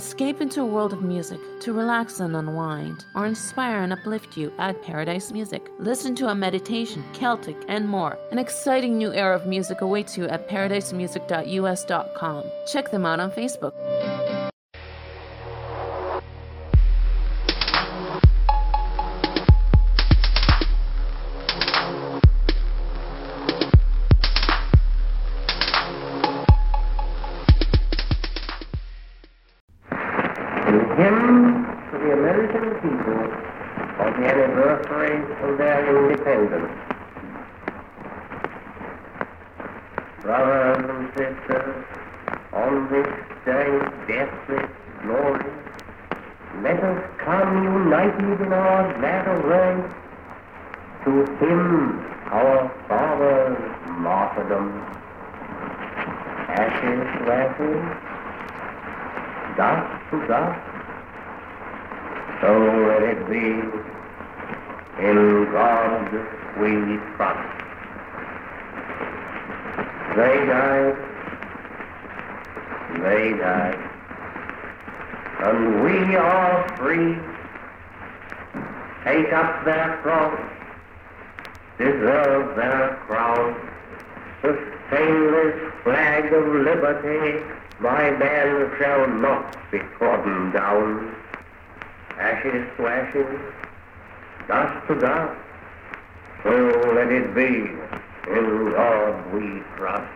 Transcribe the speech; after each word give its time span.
Escape 0.00 0.40
into 0.40 0.62
a 0.62 0.64
world 0.64 0.94
of 0.94 1.02
music 1.02 1.38
to 1.60 1.74
relax 1.74 2.20
and 2.20 2.34
unwind, 2.34 3.04
or 3.14 3.26
inspire 3.26 3.82
and 3.82 3.92
uplift 3.92 4.34
you 4.34 4.50
at 4.56 4.82
Paradise 4.82 5.30
Music. 5.30 5.70
Listen 5.78 6.14
to 6.14 6.28
a 6.28 6.34
meditation, 6.34 7.04
Celtic, 7.12 7.58
and 7.68 7.86
more. 7.86 8.16
An 8.32 8.38
exciting 8.38 8.96
new 8.96 9.12
era 9.12 9.36
of 9.36 9.46
music 9.46 9.82
awaits 9.82 10.16
you 10.16 10.24
at 10.26 10.48
paradisemusic.us.com. 10.48 12.44
Check 12.66 12.90
them 12.90 13.04
out 13.04 13.20
on 13.20 13.30
Facebook. 13.30 13.74
Of 86.32 86.46
liberty. 86.46 87.44
My 87.80 88.10
man 88.10 88.70
shall 88.78 89.08
not 89.08 89.56
be 89.70 89.78
trodden 89.98 90.52
down 90.52 91.16
ashes 92.20 92.68
to 92.76 92.86
ashes, 92.86 93.40
dust 94.46 94.86
to 94.86 94.94
dust. 95.00 95.40
So 96.42 96.50
let 96.94 97.10
it 97.10 97.34
be. 97.34 97.70
In 98.30 98.70
God 98.72 99.32
we 99.32 99.62
trust. 99.76 100.12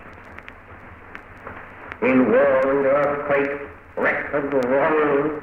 In 2.03 2.31
war 2.31 2.71
and 2.71 2.87
earthquake, 2.87 3.61
wreck 3.97 4.35
and 4.35 4.53
wrong, 4.65 5.43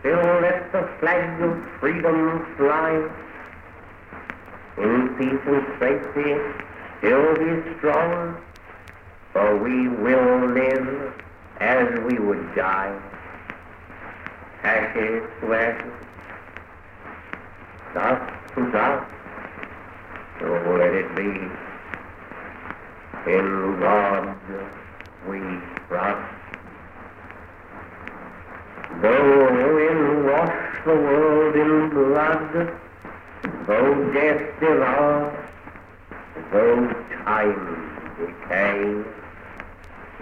still 0.00 0.40
let 0.40 0.72
the 0.72 0.88
flag 0.98 1.42
of 1.42 1.62
freedom 1.78 2.46
fly. 2.56 3.08
In 4.78 5.14
peace 5.18 5.44
and 5.46 5.66
safety, 5.78 6.34
still 6.98 7.34
be 7.36 7.76
strong, 7.76 8.36
for 9.32 9.56
we 9.56 9.88
will 9.88 10.48
live 10.48 11.12
as 11.60 11.88
we 12.00 12.18
would 12.18 12.54
die 12.54 12.98
ashes 14.62 15.22
to 15.40 15.48
dust 17.94 18.32
to 18.54 18.70
dust, 18.72 19.10
so 20.38 20.46
let 20.78 20.94
it 20.94 21.14
be. 21.14 21.30
In 23.30 23.78
God 23.80 24.36
we 25.28 25.40
trust. 25.88 26.34
Though 29.02 29.48
in 29.88 30.26
wash 30.26 30.84
the 30.84 30.94
world 30.94 31.56
in 31.56 31.90
blood, 31.90 32.72
though 33.66 34.12
death 34.12 34.60
devour, 34.60 35.46
though 36.52 36.86
time 37.24 37.62
decay, 38.18 39.04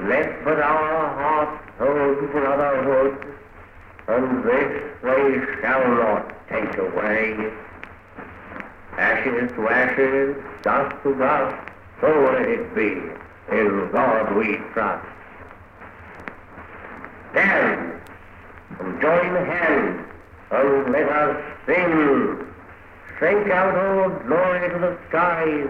let 0.03 0.45
but 0.45 0.61
our 0.61 1.15
hearts 1.15 1.63
hold 1.79 2.31
brotherhood 2.31 3.35
and 4.09 4.45
this 4.45 4.89
they 5.03 5.61
shall 5.61 5.87
not 5.89 6.49
take 6.49 6.77
away. 6.79 7.53
Ashes 8.97 9.53
to 9.53 9.69
ashes, 9.69 10.37
dust 10.63 10.97
to 11.03 11.15
dust, 11.15 11.71
so 12.01 12.09
let 12.33 12.49
it 12.49 12.75
be. 12.75 13.03
In 13.55 13.91
God 13.93 14.37
we 14.37 14.57
trust. 14.73 15.07
Stand 17.33 18.01
and 18.81 19.01
join 19.01 19.35
hands 19.47 20.07
and 20.51 20.93
let 20.93 21.09
us 21.09 21.45
sing. 21.67 22.47
Shrink 23.19 23.51
out 23.51 23.75
all 23.75 24.11
glory 24.27 24.69
to 24.71 24.79
the 24.79 24.99
skies. 25.09 25.69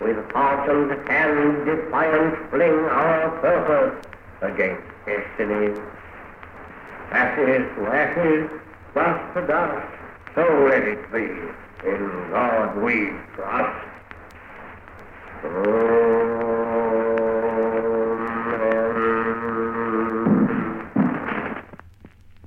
With 0.00 0.16
and 0.16 1.08
hand 1.08 1.66
defiant 1.66 2.50
fling 2.50 2.84
our 2.86 3.30
purpose 3.40 4.06
against 4.40 4.82
destiny 5.04 5.74
ashes 7.10 7.66
to 7.74 7.86
ashes, 7.86 8.50
dust 8.94 9.48
dust, 9.48 9.88
so 10.36 10.68
let 10.70 10.84
it 10.84 11.12
be. 11.12 11.24
In 11.88 12.30
God 12.30 12.76
we 12.80 13.10
trust. 13.34 13.84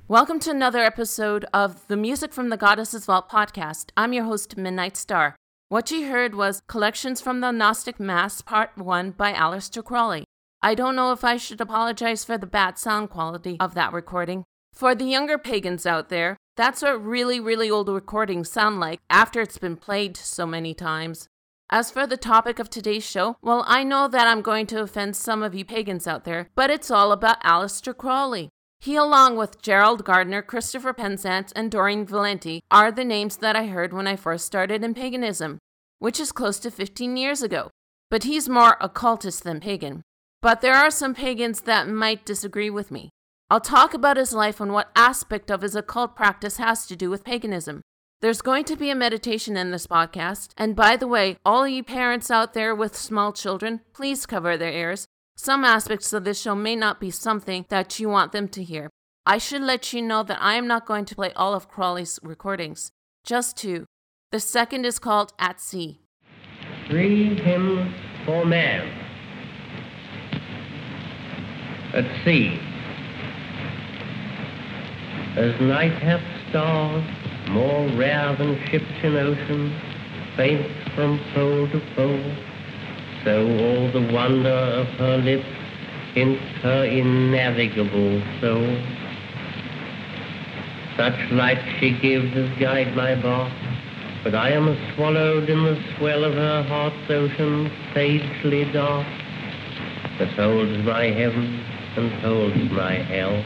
Welcome 0.07 0.39
to 0.39 0.51
another 0.51 0.79
episode 0.79 1.45
of 1.53 1.85
the 1.87 1.97
Music 1.97 2.31
from 2.31 2.47
the 2.47 2.57
Goddess's 2.57 3.05
Vault 3.05 3.29
podcast. 3.29 3.91
I'm 3.97 4.13
your 4.13 4.23
host, 4.23 4.55
Midnight 4.55 4.95
Star. 4.95 5.35
What 5.71 5.89
you 5.89 6.09
heard 6.09 6.35
was 6.35 6.63
Collections 6.67 7.21
from 7.21 7.39
the 7.39 7.51
Gnostic 7.51 7.97
Mass, 7.97 8.41
Part 8.41 8.77
1 8.77 9.11
by 9.11 9.31
Aleister 9.31 9.81
Crowley. 9.81 10.25
I 10.61 10.75
don't 10.75 10.97
know 10.97 11.13
if 11.13 11.23
I 11.23 11.37
should 11.37 11.61
apologize 11.61 12.25
for 12.25 12.37
the 12.37 12.45
bad 12.45 12.77
sound 12.77 13.09
quality 13.09 13.55
of 13.57 13.73
that 13.75 13.93
recording. 13.93 14.43
For 14.73 14.93
the 14.93 15.05
younger 15.05 15.37
pagans 15.37 15.85
out 15.85 16.09
there, 16.09 16.35
that's 16.57 16.81
what 16.81 17.01
really, 17.01 17.39
really 17.39 17.71
old 17.71 17.87
recordings 17.87 18.51
sound 18.51 18.81
like 18.81 18.99
after 19.09 19.39
it's 19.39 19.57
been 19.57 19.77
played 19.77 20.17
so 20.17 20.45
many 20.45 20.73
times. 20.73 21.29
As 21.69 21.89
for 21.89 22.05
the 22.05 22.17
topic 22.17 22.59
of 22.59 22.69
today's 22.69 23.05
show, 23.05 23.37
well, 23.41 23.63
I 23.65 23.85
know 23.85 24.09
that 24.09 24.27
I'm 24.27 24.41
going 24.41 24.67
to 24.67 24.81
offend 24.81 25.15
some 25.15 25.41
of 25.41 25.55
you 25.55 25.63
pagans 25.63 26.05
out 26.05 26.25
there, 26.25 26.49
but 26.53 26.69
it's 26.69 26.91
all 26.91 27.13
about 27.13 27.41
Aleister 27.43 27.95
Crowley. 27.95 28.49
He, 28.81 28.95
along 28.95 29.37
with 29.37 29.61
Gerald 29.61 30.03
Gardner, 30.03 30.41
Christopher 30.41 30.91
Penczak, 30.91 31.51
and 31.55 31.69
Doreen 31.69 32.03
Valiente, 32.03 32.61
are 32.71 32.91
the 32.91 33.05
names 33.05 33.37
that 33.37 33.55
I 33.55 33.67
heard 33.67 33.93
when 33.93 34.07
I 34.07 34.15
first 34.15 34.43
started 34.43 34.83
in 34.83 34.95
paganism, 34.95 35.59
which 35.99 36.19
is 36.19 36.31
close 36.31 36.57
to 36.61 36.71
15 36.71 37.15
years 37.15 37.43
ago. 37.43 37.69
But 38.09 38.23
he's 38.23 38.49
more 38.49 38.77
occultist 38.81 39.43
than 39.43 39.59
pagan. 39.59 40.01
But 40.41 40.61
there 40.61 40.73
are 40.73 40.89
some 40.89 41.13
pagans 41.13 41.61
that 41.61 41.87
might 41.87 42.25
disagree 42.25 42.71
with 42.71 42.89
me. 42.89 43.11
I'll 43.51 43.61
talk 43.61 43.93
about 43.93 44.17
his 44.17 44.33
life 44.33 44.59
and 44.59 44.73
what 44.73 44.89
aspect 44.95 45.51
of 45.51 45.61
his 45.61 45.75
occult 45.75 46.15
practice 46.15 46.57
has 46.57 46.87
to 46.87 46.95
do 46.95 47.11
with 47.11 47.23
paganism. 47.23 47.81
There's 48.21 48.41
going 48.41 48.63
to 48.63 48.75
be 48.75 48.89
a 48.89 48.95
meditation 48.95 49.57
in 49.57 49.69
this 49.69 49.85
podcast. 49.85 50.53
And 50.57 50.75
by 50.75 50.95
the 50.95 51.07
way, 51.07 51.37
all 51.45 51.67
you 51.67 51.83
parents 51.83 52.31
out 52.31 52.55
there 52.55 52.73
with 52.73 52.95
small 52.95 53.31
children, 53.31 53.81
please 53.93 54.25
cover 54.25 54.57
their 54.57 54.71
ears. 54.71 55.05
Some 55.43 55.65
aspects 55.65 56.13
of 56.13 56.23
this 56.23 56.39
show 56.39 56.53
may 56.53 56.75
not 56.75 56.99
be 56.99 57.09
something 57.09 57.65
that 57.69 57.99
you 57.99 58.09
want 58.09 58.31
them 58.31 58.47
to 58.49 58.63
hear. 58.63 58.91
I 59.25 59.39
should 59.39 59.63
let 59.63 59.91
you 59.91 59.99
know 59.99 60.21
that 60.21 60.37
I 60.39 60.53
am 60.53 60.67
not 60.67 60.85
going 60.85 61.03
to 61.05 61.15
play 61.15 61.33
all 61.35 61.55
of 61.55 61.67
Crowley's 61.67 62.19
recordings, 62.21 62.91
just 63.23 63.57
two. 63.57 63.85
The 64.31 64.39
second 64.39 64.85
is 64.85 64.99
called 64.99 65.33
At 65.39 65.59
Sea. 65.59 65.99
Three 66.87 67.33
hymns 67.41 67.91
for 68.23 68.45
man. 68.45 68.87
At 71.95 72.05
sea. 72.23 72.59
As 75.37 75.59
night 75.59 75.93
hath 76.03 76.21
stars, 76.51 77.03
more 77.49 77.87
rare 77.97 78.35
than 78.35 78.63
ships 78.67 78.85
in 79.01 79.15
ocean, 79.15 79.75
faint 80.37 80.67
from 80.93 81.19
pole 81.33 81.67
to 81.67 81.81
pole, 81.95 82.35
so 83.23 83.45
all 83.45 83.91
the 83.91 84.13
wonder 84.13 84.49
of 84.49 84.87
her 84.99 85.17
lips 85.17 85.45
hints 86.13 86.41
her 86.63 86.85
innavigable 86.85 88.21
soul. 88.41 88.81
Such 90.97 91.31
light 91.31 91.61
she 91.79 91.91
gives 91.91 92.35
as 92.35 92.49
guide 92.59 92.95
my 92.95 93.15
bark, 93.15 93.53
but 94.23 94.35
I 94.35 94.49
am 94.51 94.75
swallowed 94.95 95.49
in 95.49 95.63
the 95.63 95.81
swell 95.97 96.23
of 96.23 96.33
her 96.33 96.63
heart's 96.63 97.09
ocean, 97.09 97.71
sagely 97.93 98.65
dark, 98.71 99.07
that 100.19 100.29
holds 100.29 100.77
my 100.85 101.05
heaven 101.05 101.63
and 101.97 102.11
holds 102.21 102.71
my 102.71 102.93
hell 102.93 103.43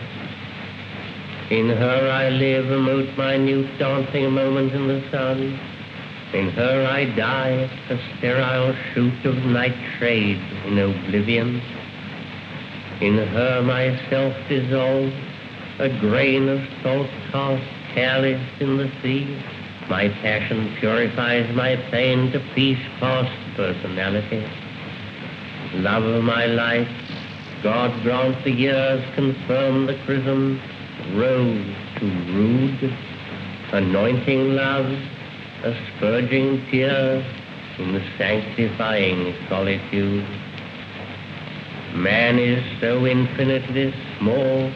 In 1.50 1.70
her 1.70 2.10
I 2.10 2.30
live, 2.30 2.72
a 2.72 2.80
mote 2.80 3.16
minute 3.18 3.78
dancing 3.78 4.26
a 4.26 4.32
moment 4.32 4.74
in 4.74 4.88
the 4.88 5.04
sun. 5.12 5.60
In 6.36 6.50
her 6.50 6.86
I 6.86 7.06
die, 7.16 7.70
a 7.90 7.98
sterile 8.18 8.76
shoot 8.94 9.26
of 9.26 9.38
night 9.46 9.78
shade 9.98 10.42
in 10.66 10.78
oblivion. 10.78 11.62
In 13.00 13.16
her 13.16 13.62
myself 13.62 14.36
dissolve, 14.50 15.14
a 15.80 15.88
grain 16.02 16.50
of 16.50 16.60
salt 16.84 17.08
tossed 17.32 17.64
careless 17.94 18.46
in 18.60 18.76
the 18.76 18.92
sea. 19.02 19.42
My 19.88 20.10
passion 20.10 20.76
purifies 20.78 21.56
my 21.56 21.78
pain 21.90 22.34
to 22.34 22.42
peace 22.54 22.86
past 23.00 23.32
personality. 23.56 24.46
Love 25.76 26.04
of 26.04 26.22
my 26.26 26.48
life, 26.48 26.90
God 27.64 28.04
grant 28.04 28.44
the 28.44 28.52
years 28.52 29.02
confirm 29.16 29.86
the 29.86 29.98
chrism, 30.04 30.60
rose 31.14 31.76
to 32.00 32.06
rude, 32.34 32.94
anointing 33.72 34.54
love, 34.56 34.92
asperging 35.66 36.64
tears 36.70 37.26
in 37.80 37.94
the 37.94 38.04
sanctifying 38.18 39.36
solitude. 39.50 40.26
Man 41.96 42.38
is 42.38 42.64
so 42.80 43.06
infinitely 43.08 43.94
small 44.20 44.72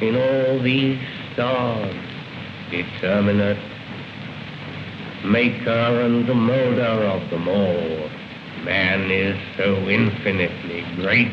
in 0.00 0.16
all 0.16 0.62
these 0.62 0.98
stars, 1.32 1.94
determinate, 2.70 3.58
maker 5.24 5.70
and 5.70 6.26
the 6.26 6.34
molder 6.34 7.04
of 7.14 7.30
them 7.30 7.46
all. 7.46 8.10
Man 8.64 9.10
is 9.10 9.38
so 9.56 9.76
infinitely 9.88 10.84
great. 10.96 11.32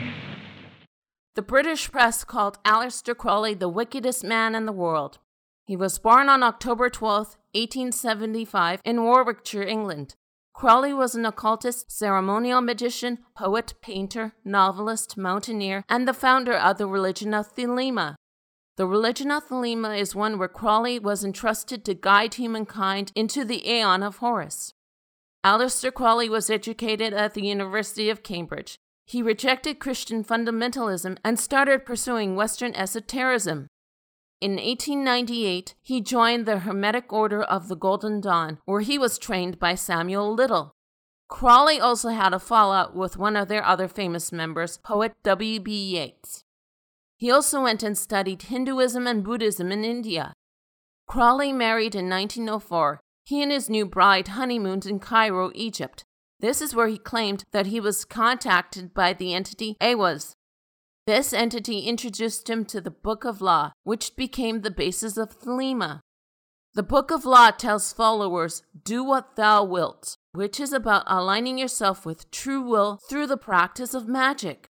The 1.35 1.41
British 1.41 1.91
press 1.91 2.23
called 2.23 2.61
Aleister 2.63 3.15
Crowley 3.15 3.53
the 3.53 3.69
wickedest 3.69 4.23
man 4.23 4.55
in 4.55 4.65
the 4.65 4.71
world. 4.71 5.19
He 5.67 5.75
was 5.75 5.99
born 5.99 6.29
on 6.29 6.43
October 6.43 6.89
12, 6.89 7.35
1875, 7.51 8.79
in 8.85 9.03
Warwickshire, 9.03 9.63
England. 9.63 10.15
Crowley 10.53 10.93
was 10.93 11.13
an 11.13 11.25
occultist, 11.25 11.91
ceremonial 11.91 12.61
magician, 12.61 13.19
poet, 13.35 13.73
painter, 13.81 14.33
novelist, 14.45 15.17
mountaineer, 15.17 15.83
and 15.89 16.07
the 16.07 16.13
founder 16.13 16.53
of 16.53 16.77
the 16.77 16.87
religion 16.87 17.33
of 17.33 17.53
Thelema. 17.53 18.15
The 18.77 18.87
religion 18.87 19.29
of 19.29 19.49
Thelema 19.49 19.99
is 19.99 20.15
one 20.15 20.39
where 20.39 20.47
Crowley 20.47 20.99
was 20.99 21.25
entrusted 21.25 21.83
to 21.83 21.93
guide 21.93 22.35
humankind 22.35 23.11
into 23.13 23.43
the 23.43 23.69
Aeon 23.69 24.03
of 24.03 24.17
Horus. 24.17 24.71
Aleister 25.45 25.93
Crowley 25.93 26.29
was 26.29 26.49
educated 26.49 27.13
at 27.13 27.33
the 27.33 27.45
University 27.45 28.09
of 28.09 28.23
Cambridge. 28.23 28.77
He 29.05 29.21
rejected 29.21 29.79
Christian 29.79 30.23
fundamentalism 30.23 31.17
and 31.25 31.37
started 31.37 31.85
pursuing 31.85 32.37
Western 32.37 32.73
esotericism. 32.73 33.67
In 34.39 34.51
1898, 34.51 35.73
he 35.81 35.99
joined 35.99 36.45
the 36.45 36.59
Hermetic 36.59 37.11
Order 37.11 37.41
of 37.41 37.69
the 37.69 37.75
Golden 37.75 38.21
Dawn, 38.21 38.59
where 38.65 38.81
he 38.81 38.99
was 38.99 39.17
trained 39.17 39.57
by 39.57 39.73
Samuel 39.73 40.31
Liddell. 40.31 40.73
Crowley 41.27 41.79
also 41.79 42.09
had 42.09 42.33
a 42.33 42.39
fallout 42.39 42.95
with 42.95 43.17
one 43.17 43.35
of 43.35 43.47
their 43.47 43.65
other 43.65 43.87
famous 43.87 44.31
members, 44.31 44.77
poet 44.77 45.13
W.B. 45.23 45.71
Yeats. 45.71 46.43
He 47.17 47.31
also 47.31 47.63
went 47.63 47.81
and 47.81 47.97
studied 47.97 48.43
Hinduism 48.43 49.07
and 49.07 49.23
Buddhism 49.23 49.71
in 49.71 49.83
India. 49.83 50.33
Crowley 51.07 51.51
married 51.51 51.95
in 51.95 52.07
1904. 52.07 52.99
He 53.23 53.41
and 53.41 53.51
his 53.51 53.69
new 53.69 53.87
bride 53.87 54.29
honeymooned 54.29 54.85
in 54.85 54.99
Cairo, 54.99 55.51
Egypt. 55.55 56.05
This 56.39 56.61
is 56.61 56.75
where 56.75 56.87
he 56.87 56.99
claimed 56.99 57.43
that 57.51 57.65
he 57.65 57.79
was 57.79 58.05
contacted 58.05 58.93
by 58.93 59.13
the 59.13 59.33
entity 59.33 59.75
Aiwass, 59.81 60.35
this 61.07 61.31
entity 61.31 61.79
introduced 61.79 62.49
him 62.49 62.65
to 62.65 62.81
the 62.81 62.91
Book 62.91 63.23
of 63.23 63.41
Law, 63.41 63.71
which 63.85 64.17
became 64.17 64.61
the 64.61 64.69
basis 64.69 65.15
of 65.15 65.39
Thelema. 65.39 66.01
The 66.73 66.83
Book 66.83 67.11
of 67.11 67.25
Law 67.25 67.49
tells 67.51 67.93
followers, 67.93 68.61
Do 68.83 69.05
what 69.05 69.37
thou 69.37 69.63
wilt, 69.63 70.17
which 70.33 70.59
is 70.59 70.73
about 70.73 71.05
aligning 71.07 71.57
yourself 71.57 72.05
with 72.05 72.29
true 72.29 72.61
will 72.61 72.99
through 73.09 73.27
the 73.27 73.37
practice 73.37 73.93
of 73.93 74.09
magic. 74.09 74.67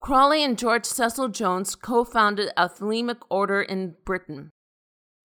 Crowley 0.00 0.44
and 0.44 0.56
George 0.56 0.84
Cecil 0.84 1.30
Jones 1.30 1.74
co 1.74 2.04
founded 2.04 2.50
a 2.56 2.68
Thelemic 2.68 3.22
order 3.28 3.60
in 3.60 3.96
Britain. 4.04 4.50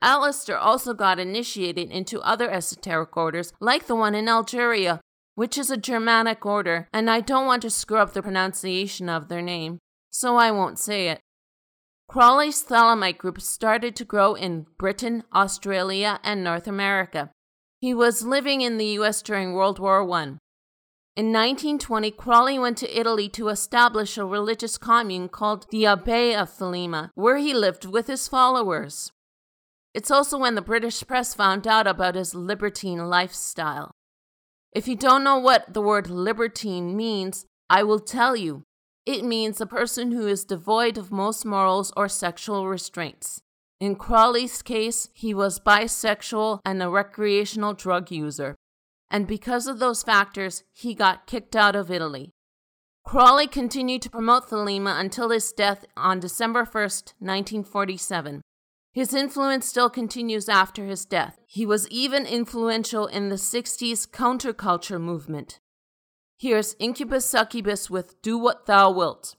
Aleister 0.04 0.58
also 0.60 0.96
got 0.96 1.20
initiated 1.20 1.92
into 1.92 2.20
other 2.22 2.50
esoteric 2.50 3.16
orders, 3.16 3.54
like 3.60 3.86
the 3.86 3.96
one 3.96 4.16
in 4.16 4.28
Algeria, 4.28 5.02
which 5.36 5.56
is 5.56 5.70
a 5.70 5.78
Germanic 5.78 6.44
order, 6.48 6.88
and 6.92 7.12
I 7.12 7.20
don't 7.22 7.46
want 7.46 7.62
to 7.62 7.70
screw 7.70 7.98
up 7.98 8.14
the 8.14 8.24
pronunciation 8.24 9.08
of 9.08 9.28
their 9.28 9.44
name 9.44 9.78
so 10.12 10.36
I 10.36 10.52
won't 10.52 10.78
say 10.78 11.10
it. 11.10 11.20
Crowley's 12.08 12.64
Thelemite 12.64 13.18
group 13.18 13.40
started 13.42 13.96
to 13.96 14.06
grow 14.06 14.36
in 14.36 14.68
Britain, 14.78 15.24
Australia, 15.34 16.20
and 16.24 16.44
North 16.44 16.68
America. 16.68 17.32
He 17.80 17.94
was 17.94 18.22
living 18.22 18.62
in 18.62 18.78
the 18.78 19.00
US 19.00 19.22
during 19.22 19.54
World 19.54 19.80
War 19.80 20.02
I. 20.12 20.38
In 21.16 21.28
1920, 21.34 22.12
Crowley 22.12 22.60
went 22.60 22.78
to 22.78 23.00
Italy 23.00 23.28
to 23.30 23.50
establish 23.50 24.18
a 24.18 24.26
religious 24.26 24.78
commune 24.78 25.30
called 25.30 25.66
the 25.70 25.86
Abbey 25.86 26.36
of 26.36 26.50
Thelema, 26.50 27.10
where 27.16 27.38
he 27.38 27.54
lived 27.54 27.86
with 27.86 28.08
his 28.08 28.28
followers. 28.28 29.12
It's 29.94 30.12
also 30.12 30.38
when 30.38 30.56
the 30.56 30.62
British 30.62 31.06
press 31.06 31.34
found 31.34 31.68
out 31.68 31.88
about 31.88 32.16
his 32.16 32.36
libertine 32.36 33.10
lifestyle. 33.10 33.92
If 34.74 34.88
you 34.88 34.96
don't 34.96 35.24
know 35.24 35.38
what 35.38 35.74
the 35.74 35.82
word 35.82 36.10
libertine 36.10 36.96
means, 36.96 37.46
I 37.70 37.84
will 37.84 38.00
tell 38.00 38.36
you. 38.36 38.64
It 39.06 39.26
means 39.26 39.60
a 39.60 39.66
person 39.66 40.12
who 40.12 40.28
is 40.28 40.46
devoid 40.46 40.98
of 40.98 41.12
most 41.12 41.44
morals 41.44 41.92
or 41.98 42.08
sexual 42.08 42.68
restraints. 42.68 43.42
In 43.80 43.96
Crowley's 43.96 44.62
case, 44.62 45.10
he 45.12 45.34
was 45.34 45.60
bisexual 45.60 46.60
and 46.64 46.84
a 46.84 46.90
recreational 46.90 47.74
drug 47.74 48.12
user. 48.12 48.56
And 49.10 49.26
because 49.26 49.66
of 49.66 49.80
those 49.80 50.04
factors, 50.04 50.64
he 50.72 50.94
got 50.94 51.26
kicked 51.26 51.56
out 51.56 51.76
of 51.76 51.90
Italy. 51.90 52.30
Crowley 53.04 53.48
continued 53.48 54.04
to 54.04 54.10
promote 54.12 54.50
Thelema 54.50 55.00
until 55.00 55.32
his 55.32 55.52
death 55.52 55.84
on 55.98 56.20
December 56.20 56.64
1, 56.64 56.84
1947. 57.20 58.42
His 58.94 59.14
influence 59.16 59.66
still 59.66 59.90
continues 59.90 60.48
after 60.48 60.86
his 60.86 61.06
death. 61.06 61.40
He 61.48 61.66
was 61.66 61.88
even 61.90 62.28
influential 62.28 63.08
in 63.08 63.30
the 63.30 63.36
60s 63.36 64.08
counterculture 64.08 65.02
movement. 65.02 65.60
Here's 66.42 66.74
Inkubus 66.78 67.30
Sukkubus 67.30 67.88
with 67.92 68.20
Do 68.24 68.36
What 68.36 68.66
Thou 68.66 68.90
Wilt. 68.90 69.36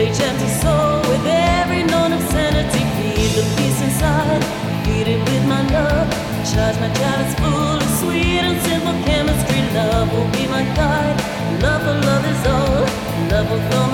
Each 0.00 0.20
empty 0.20 0.48
soul 0.62 1.00
with 1.10 1.26
every. 1.26 1.60
Feed 3.00 3.32
the 3.36 3.42
peace 3.56 3.80
inside, 3.82 4.42
feed 4.84 5.08
it 5.08 5.20
with 5.28 5.44
my 5.46 5.62
love. 5.72 6.08
Charge 6.50 6.78
my 6.80 6.90
full 7.38 7.76
of 7.76 7.82
sweet 8.00 8.40
and 8.40 8.60
simple 8.62 8.96
chemistry. 9.04 9.60
Love 9.74 10.12
will 10.12 10.30
be 10.32 10.46
my 10.48 10.64
guide. 10.74 11.16
Love 11.62 11.82
for 11.82 11.96
love 12.08 12.24
is 12.32 12.46
all. 12.46 12.84
Love 13.30 13.50
will 13.50 13.89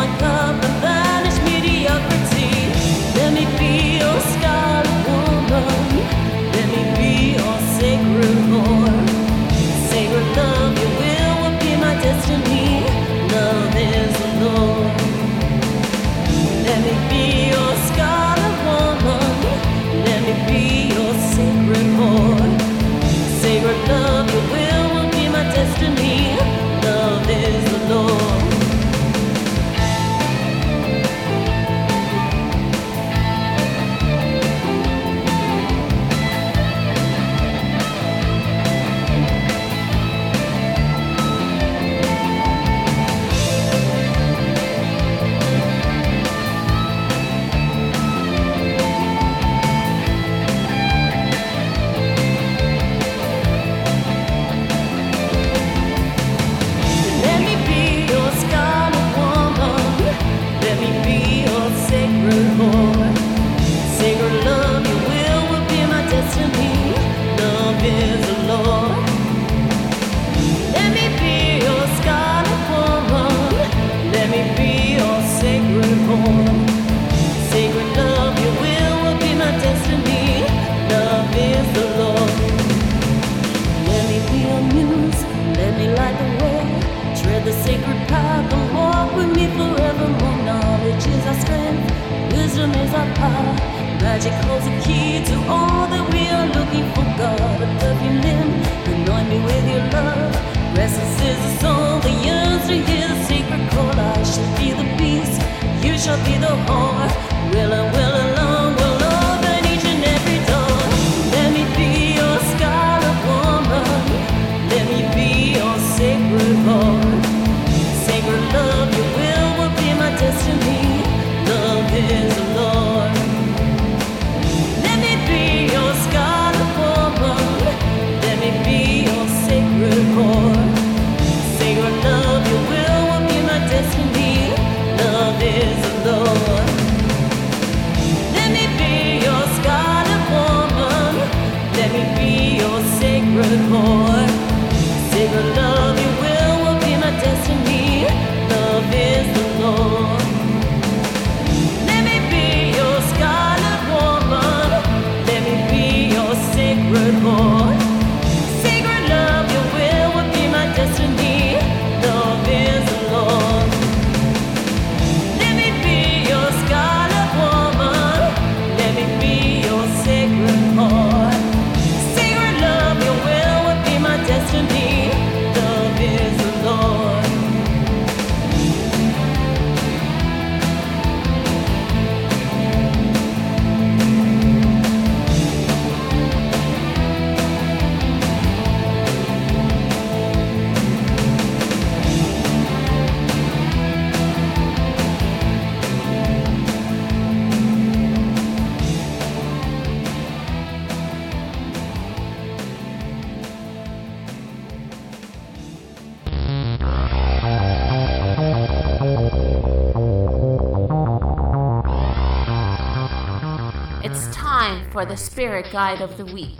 for 214.96 215.04
the 215.04 215.14
Spirit 215.14 215.70
Guide 215.70 216.00
of 216.00 216.16
the 216.16 216.24
Week. 216.24 216.56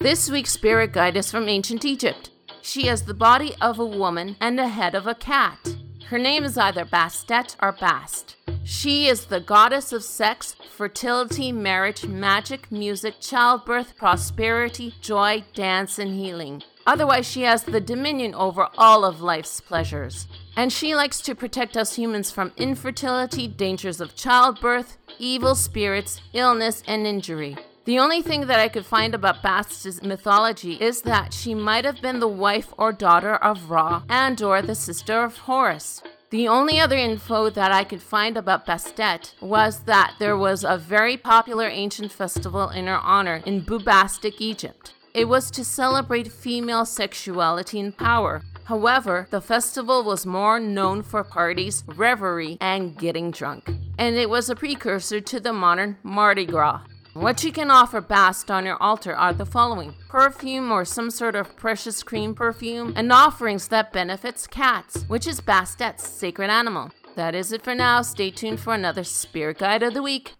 This 0.00 0.28
week's 0.28 0.50
Spirit 0.50 0.92
Guide 0.92 1.16
is 1.16 1.30
from 1.30 1.48
ancient 1.48 1.84
Egypt. 1.84 2.30
She 2.60 2.88
has 2.88 3.02
the 3.04 3.14
body 3.14 3.54
of 3.60 3.78
a 3.78 3.86
woman 3.86 4.34
and 4.40 4.58
the 4.58 4.66
head 4.66 4.96
of 4.96 5.06
a 5.06 5.14
cat. 5.14 5.76
Her 6.08 6.18
name 6.18 6.42
is 6.42 6.58
either 6.58 6.84
Bastet 6.84 7.54
or 7.62 7.70
Bast. 7.70 8.34
She 8.64 9.06
is 9.06 9.26
the 9.26 9.38
goddess 9.38 9.92
of 9.92 10.02
sex, 10.02 10.56
fertility, 10.76 11.52
marriage, 11.52 12.04
magic, 12.04 12.72
music, 12.72 13.20
childbirth, 13.20 13.96
prosperity, 13.96 14.92
joy, 15.00 15.44
dance, 15.54 16.00
and 16.00 16.18
healing. 16.18 16.64
Otherwise, 16.84 17.28
she 17.28 17.42
has 17.42 17.62
the 17.62 17.80
dominion 17.80 18.34
over 18.34 18.66
all 18.76 19.04
of 19.04 19.20
life's 19.20 19.60
pleasures. 19.60 20.26
And 20.56 20.72
she 20.72 20.94
likes 20.94 21.20
to 21.22 21.34
protect 21.34 21.76
us 21.76 21.96
humans 21.96 22.30
from 22.30 22.52
infertility, 22.56 23.48
dangers 23.48 24.00
of 24.00 24.14
childbirth, 24.14 24.96
evil 25.18 25.54
spirits, 25.54 26.20
illness, 26.32 26.82
and 26.86 27.06
injury. 27.06 27.56
The 27.84 27.98
only 27.98 28.22
thing 28.22 28.46
that 28.46 28.60
I 28.60 28.68
could 28.68 28.86
find 28.86 29.14
about 29.14 29.42
Bast's 29.42 30.02
mythology 30.02 30.74
is 30.74 31.02
that 31.02 31.34
she 31.34 31.54
might 31.54 31.84
have 31.84 32.00
been 32.00 32.18
the 32.18 32.28
wife 32.28 32.72
or 32.78 32.92
daughter 32.92 33.34
of 33.34 33.70
Ra 33.70 34.02
and 34.08 34.40
or 34.40 34.62
the 34.62 34.74
sister 34.74 35.22
of 35.22 35.36
Horus. 35.36 36.02
The 36.30 36.48
only 36.48 36.80
other 36.80 36.96
info 36.96 37.50
that 37.50 37.72
I 37.72 37.84
could 37.84 38.02
find 38.02 38.36
about 38.36 38.66
Bastet 38.66 39.34
was 39.40 39.80
that 39.80 40.14
there 40.18 40.36
was 40.36 40.64
a 40.64 40.78
very 40.78 41.16
popular 41.16 41.66
ancient 41.68 42.10
festival 42.10 42.70
in 42.70 42.86
her 42.86 42.98
honor 42.98 43.42
in 43.44 43.62
Bubastis, 43.62 44.34
Egypt. 44.38 44.94
It 45.14 45.28
was 45.28 45.48
to 45.52 45.64
celebrate 45.64 46.32
female 46.32 46.84
sexuality 46.84 47.78
and 47.78 47.96
power. 47.96 48.42
However, 48.64 49.28
the 49.30 49.40
festival 49.40 50.02
was 50.02 50.26
more 50.26 50.58
known 50.58 51.02
for 51.02 51.22
parties, 51.22 51.84
revelry, 51.86 52.58
and 52.60 52.98
getting 52.98 53.30
drunk. 53.30 53.70
And 53.96 54.16
it 54.16 54.28
was 54.28 54.50
a 54.50 54.56
precursor 54.56 55.20
to 55.20 55.38
the 55.38 55.52
modern 55.52 55.98
Mardi 56.02 56.46
Gras. 56.46 56.80
What 57.12 57.44
you 57.44 57.52
can 57.52 57.70
offer 57.70 58.00
Bast 58.00 58.50
on 58.50 58.66
your 58.66 58.82
altar 58.82 59.14
are 59.14 59.32
the 59.32 59.46
following 59.46 59.94
perfume 60.08 60.72
or 60.72 60.84
some 60.84 61.12
sort 61.12 61.36
of 61.36 61.54
precious 61.54 62.02
cream 62.02 62.34
perfume, 62.34 62.92
and 62.96 63.12
offerings 63.12 63.68
that 63.68 63.92
benefits 63.92 64.48
cats, 64.48 65.04
which 65.06 65.28
is 65.28 65.40
Bastet's 65.40 66.08
sacred 66.08 66.50
animal. 66.50 66.90
That 67.14 67.36
is 67.36 67.52
it 67.52 67.62
for 67.62 67.76
now. 67.76 68.02
Stay 68.02 68.32
tuned 68.32 68.58
for 68.58 68.74
another 68.74 69.04
Spirit 69.04 69.58
Guide 69.58 69.84
of 69.84 69.94
the 69.94 70.02
Week. 70.02 70.34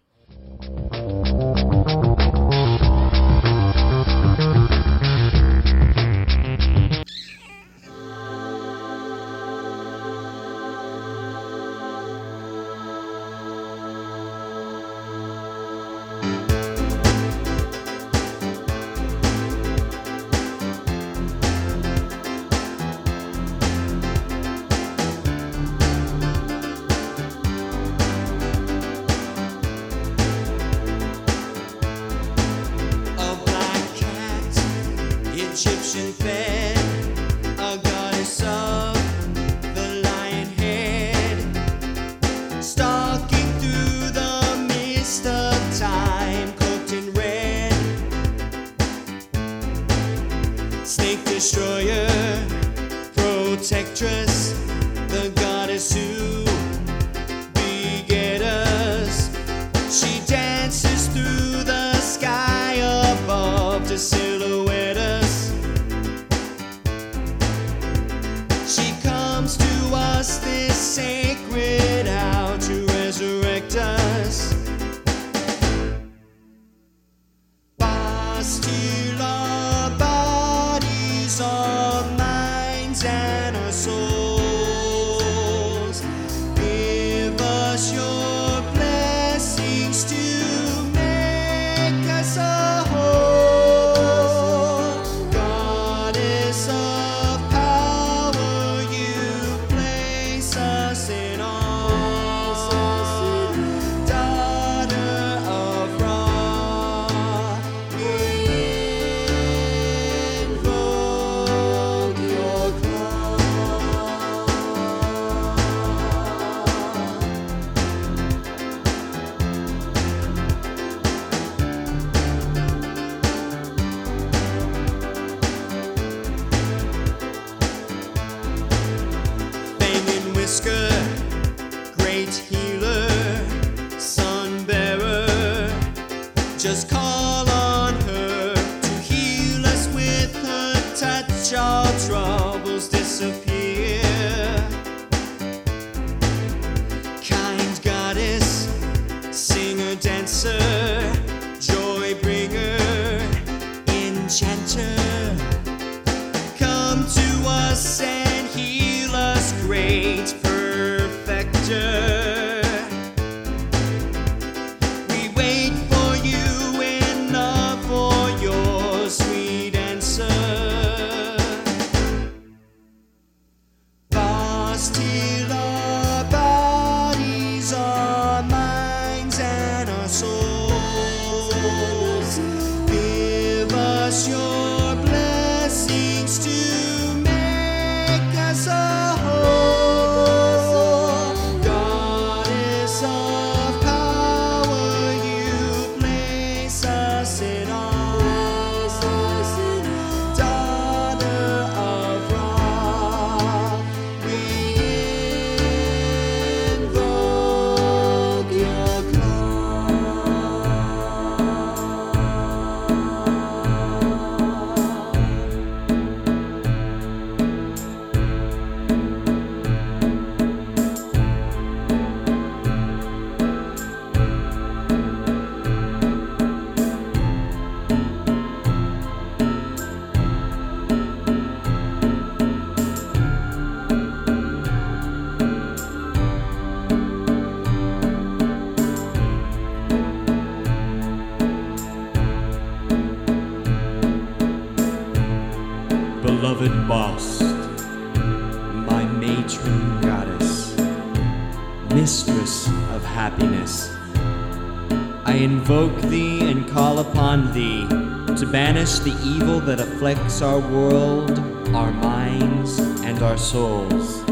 Banish 258.85 258.99
the 258.99 259.27
evil 259.27 259.59
that 259.59 259.79
afflicts 259.79 260.43
our 260.43 260.59
world, 260.59 261.39
our 261.73 261.91
minds, 261.91 262.77
and 263.03 263.23
our 263.23 263.35
souls. 263.35 264.23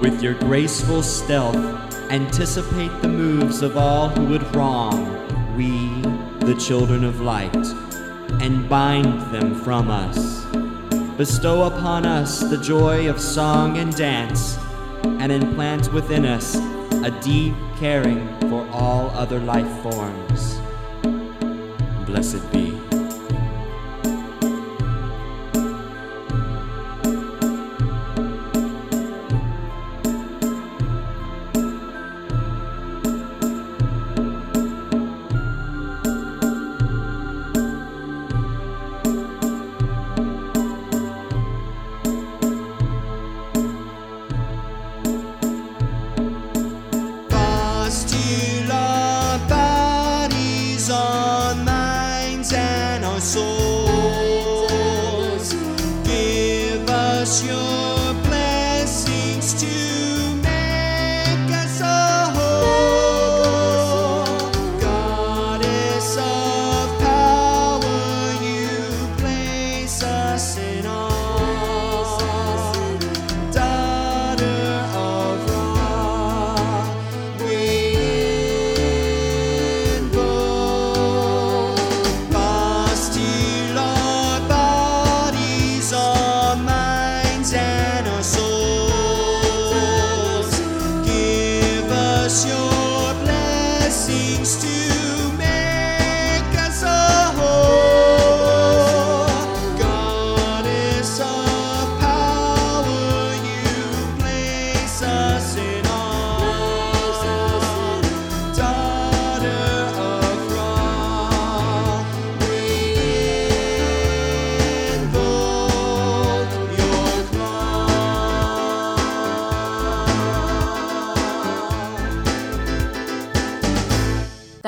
With 0.00 0.20
your 0.20 0.34
graceful 0.34 1.04
stealth, 1.04 1.54
anticipate 2.10 2.90
the 3.00 3.08
moves 3.08 3.62
of 3.62 3.76
all 3.76 4.08
who 4.08 4.26
would 4.26 4.56
wrong 4.56 5.06
we, 5.56 5.76
the 6.44 6.56
children 6.58 7.04
of 7.04 7.20
light, 7.20 7.54
and 8.42 8.68
bind 8.68 9.32
them 9.32 9.54
from 9.62 9.90
us. 9.90 10.44
Bestow 11.16 11.64
upon 11.64 12.04
us 12.04 12.40
the 12.40 12.58
joy 12.58 13.08
of 13.08 13.20
song 13.20 13.78
and 13.78 13.94
dance, 13.94 14.58
and 15.04 15.30
implant 15.30 15.92
within 15.92 16.24
us 16.24 16.56
a 17.04 17.16
deep 17.22 17.54
caring 17.78 18.26
for 18.50 18.66
all 18.72 19.08
other 19.10 19.38
life 19.38 19.70
forms. 19.82 20.58
Blessed 22.06 22.42
be. 22.52 22.67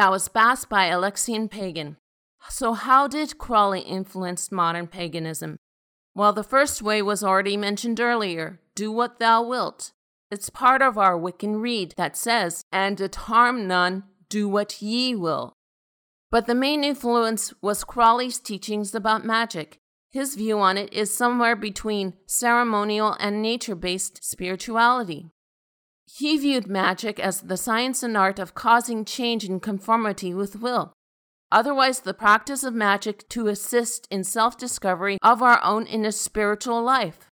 That 0.01 0.11
was 0.11 0.29
Bast 0.29 0.71
by 0.71 0.89
Alexian 0.89 1.51
Pagan. 1.51 1.99
So, 2.49 2.73
how 2.73 3.07
did 3.07 3.37
Crowley 3.37 3.81
influence 3.81 4.51
modern 4.51 4.87
paganism? 4.87 5.59
Well, 6.15 6.33
the 6.33 6.43
first 6.43 6.81
way 6.81 7.03
was 7.03 7.23
already 7.23 7.55
mentioned 7.59 8.01
earlier 8.01 8.61
do 8.75 8.91
what 8.91 9.19
thou 9.19 9.43
wilt. 9.43 9.93
It's 10.31 10.49
part 10.49 10.81
of 10.81 10.97
our 10.97 11.19
Wiccan 11.19 11.61
Rede 11.61 11.93
that 11.99 12.17
says, 12.17 12.65
and 12.73 12.99
it 12.99 13.15
harm 13.15 13.69
none, 13.69 14.05
do 14.31 14.49
what 14.49 14.81
ye 14.81 15.15
will. 15.15 15.53
But 16.31 16.47
the 16.47 16.55
main 16.55 16.83
influence 16.83 17.53
was 17.61 17.85
Crowley's 17.85 18.41
teachings 18.41 18.95
about 18.95 19.27
magic. 19.27 19.81
His 20.11 20.35
view 20.35 20.61
on 20.61 20.79
it 20.79 20.91
is 20.95 21.15
somewhere 21.15 21.57
between 21.57 22.15
ceremonial 22.25 23.19
and 23.21 23.43
nature 23.43 23.75
based 23.75 24.25
spirituality. 24.25 25.27
He 26.17 26.37
viewed 26.37 26.67
magic 26.67 27.19
as 27.19 27.41
the 27.41 27.57
science 27.57 28.03
and 28.03 28.17
art 28.17 28.39
of 28.39 28.55
causing 28.55 29.05
change 29.05 29.45
in 29.45 29.61
conformity 29.61 30.35
with 30.35 30.61
will, 30.61 30.93
otherwise, 31.51 32.01
the 32.01 32.15
practice 32.15 32.63
of 32.65 32.75
magic 32.75 33.29
to 33.31 33.47
assist 33.49 34.07
in 34.11 34.25
self 34.25 34.59
discovery 34.59 35.19
of 35.23 35.43
our 35.43 35.63
own 35.63 35.87
inner 35.87 36.11
spiritual 36.11 36.83
life. 36.83 37.31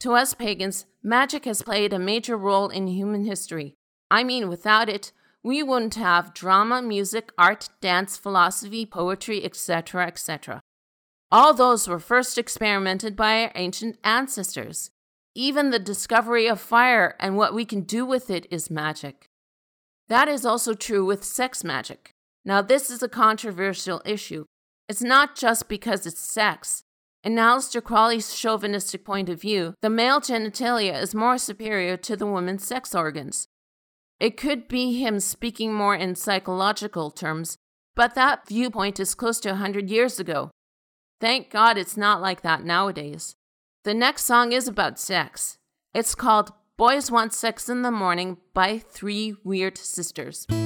To 0.00 0.14
us 0.14 0.34
pagans, 0.34 0.86
magic 1.02 1.44
has 1.44 1.62
played 1.62 1.92
a 1.92 1.98
major 1.98 2.36
role 2.36 2.68
in 2.68 2.86
human 2.88 3.24
history. 3.24 3.74
I 4.10 4.24
mean, 4.24 4.48
without 4.48 4.88
it, 4.88 5.12
we 5.42 5.62
wouldn't 5.62 5.94
have 5.94 6.34
drama, 6.34 6.82
music, 6.82 7.32
art, 7.38 7.68
dance, 7.80 8.16
philosophy, 8.16 8.84
poetry, 8.84 9.44
etc., 9.44 10.06
etc. 10.06 10.60
All 11.30 11.54
those 11.54 11.88
were 11.88 11.98
first 11.98 12.36
experimented 12.36 13.16
by 13.16 13.42
our 13.42 13.52
ancient 13.54 13.98
ancestors. 14.04 14.90
Even 15.34 15.70
the 15.70 15.78
discovery 15.78 16.46
of 16.46 16.60
fire 16.60 17.16
and 17.18 17.36
what 17.36 17.54
we 17.54 17.64
can 17.64 17.82
do 17.82 18.04
with 18.04 18.30
it 18.30 18.46
is 18.50 18.70
magic. 18.70 19.26
That 20.08 20.28
is 20.28 20.44
also 20.44 20.74
true 20.74 21.06
with 21.06 21.24
sex 21.24 21.64
magic. 21.64 22.10
Now, 22.44 22.60
this 22.60 22.90
is 22.90 23.02
a 23.02 23.08
controversial 23.08 24.02
issue. 24.04 24.44
It's 24.88 25.02
not 25.02 25.36
just 25.36 25.68
because 25.68 26.06
it's 26.06 26.20
sex. 26.20 26.82
In 27.24 27.36
Aleister 27.36 27.82
Crowley's 27.82 28.34
chauvinistic 28.34 29.04
point 29.04 29.28
of 29.28 29.40
view, 29.40 29.74
the 29.80 29.88
male 29.88 30.20
genitalia 30.20 31.00
is 31.00 31.14
more 31.14 31.38
superior 31.38 31.96
to 31.96 32.16
the 32.16 32.26
woman's 32.26 32.66
sex 32.66 32.94
organs. 32.94 33.46
It 34.20 34.36
could 34.36 34.68
be 34.68 35.00
him 35.00 35.18
speaking 35.20 35.72
more 35.72 35.94
in 35.94 36.14
psychological 36.14 37.10
terms, 37.10 37.56
but 37.94 38.14
that 38.14 38.46
viewpoint 38.48 39.00
is 39.00 39.14
close 39.14 39.40
to 39.40 39.50
a 39.50 39.52
100 39.52 39.88
years 39.88 40.20
ago. 40.20 40.50
Thank 41.20 41.48
God 41.50 41.78
it's 41.78 41.96
not 41.96 42.20
like 42.20 42.42
that 42.42 42.64
nowadays. 42.64 43.34
The 43.84 43.94
next 43.94 44.26
song 44.26 44.52
is 44.52 44.68
about 44.68 45.00
sex. 45.00 45.58
It's 45.92 46.14
called 46.14 46.52
Boys 46.76 47.10
Want 47.10 47.34
Sex 47.34 47.68
in 47.68 47.82
the 47.82 47.90
Morning 47.90 48.36
by 48.54 48.78
Three 48.78 49.34
Weird 49.42 49.76
Sisters. 49.76 50.46
Boys 50.46 50.56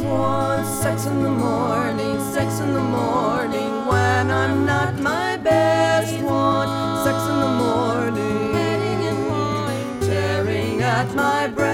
want 0.00 0.66
sex 0.66 1.06
in 1.06 1.22
the 1.22 1.30
morning, 1.30 2.18
sex 2.32 2.58
in 2.58 2.74
the 2.74 2.80
morning 2.80 3.86
when 3.86 4.32
I'm 4.32 4.66
not 4.66 4.98
my 4.98 5.36
best. 5.36 6.20
Want 6.24 7.04
sex 7.04 7.22
in 7.22 7.38
the 7.38 7.54
morning, 7.62 8.52
tearing 10.00 10.82
at 10.82 11.14
my 11.14 11.46
breast. 11.46 11.73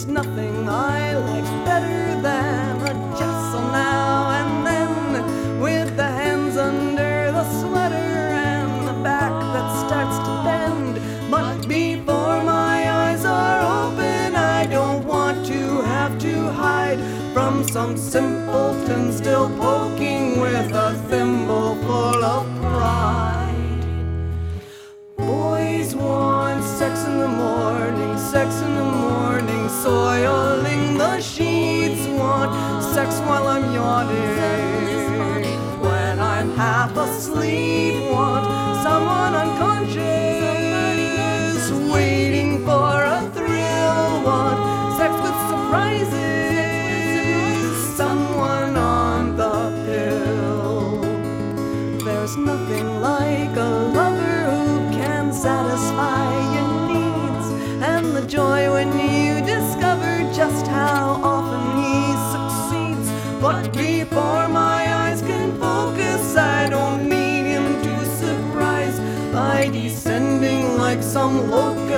There's 0.00 0.12
nothing 0.12 0.66
I 0.66 1.14
like 1.14 1.64
better 1.66 2.18
than 2.22 2.80
a 2.80 2.94
jostle 3.18 3.60
now 3.70 4.30
and 4.30 4.66
then 4.66 5.60
with 5.60 5.94
the 5.94 6.06
hands 6.06 6.56
under 6.56 7.30
the 7.30 7.44
sweater 7.60 7.96
and 7.96 8.88
the 8.88 8.94
back 9.02 9.30
that 9.52 9.86
starts 9.86 10.16
to 10.26 10.42
bend. 10.42 11.30
But 11.30 11.68
before 11.68 12.42
my 12.42 12.90
eyes 12.90 13.26
are 13.26 13.60
open, 13.84 14.36
I 14.36 14.64
don't 14.64 15.04
want 15.04 15.44
to 15.48 15.82
have 15.82 16.18
to 16.20 16.50
hide 16.50 17.00
from 17.34 17.68
some 17.68 17.98
simpleton 17.98 19.12
still 19.12 19.50
poking. 19.58 19.89
Morning, 29.84 30.49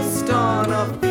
on 0.03 0.73
a 0.73 0.73
of 0.73 1.02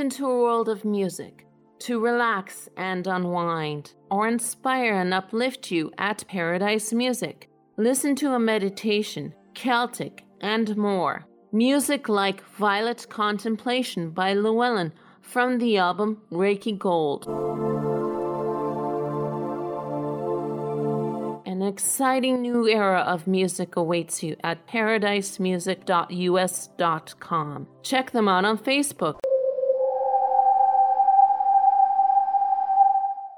into 0.00 0.26
a 0.26 0.42
world 0.42 0.68
of 0.68 0.84
music 0.84 1.46
to 1.80 2.00
relax 2.00 2.68
and 2.76 3.06
unwind, 3.06 3.92
or 4.10 4.26
inspire 4.26 5.00
and 5.00 5.14
uplift 5.14 5.70
you 5.70 5.92
at 5.98 6.26
Paradise 6.26 6.92
Music. 6.92 7.48
Listen 7.76 8.16
to 8.16 8.32
a 8.32 8.38
meditation, 8.38 9.34
Celtic, 9.54 10.24
and 10.40 10.76
more. 10.76 11.26
Music 11.52 12.08
like 12.08 12.44
Violet 12.56 13.06
Contemplation 13.08 14.10
by 14.10 14.34
Llewellyn 14.34 14.92
from 15.20 15.58
the 15.58 15.78
album 15.78 16.22
Reiki 16.30 16.78
Gold. 16.78 17.26
An 21.46 21.62
exciting 21.62 22.42
new 22.42 22.68
era 22.68 23.00
of 23.00 23.26
music 23.26 23.74
awaits 23.76 24.22
you 24.22 24.36
at 24.44 24.68
paradisemusic.us.com. 24.68 27.66
Check 27.82 28.10
them 28.12 28.28
out 28.28 28.44
on 28.44 28.58
Facebook. 28.58 29.18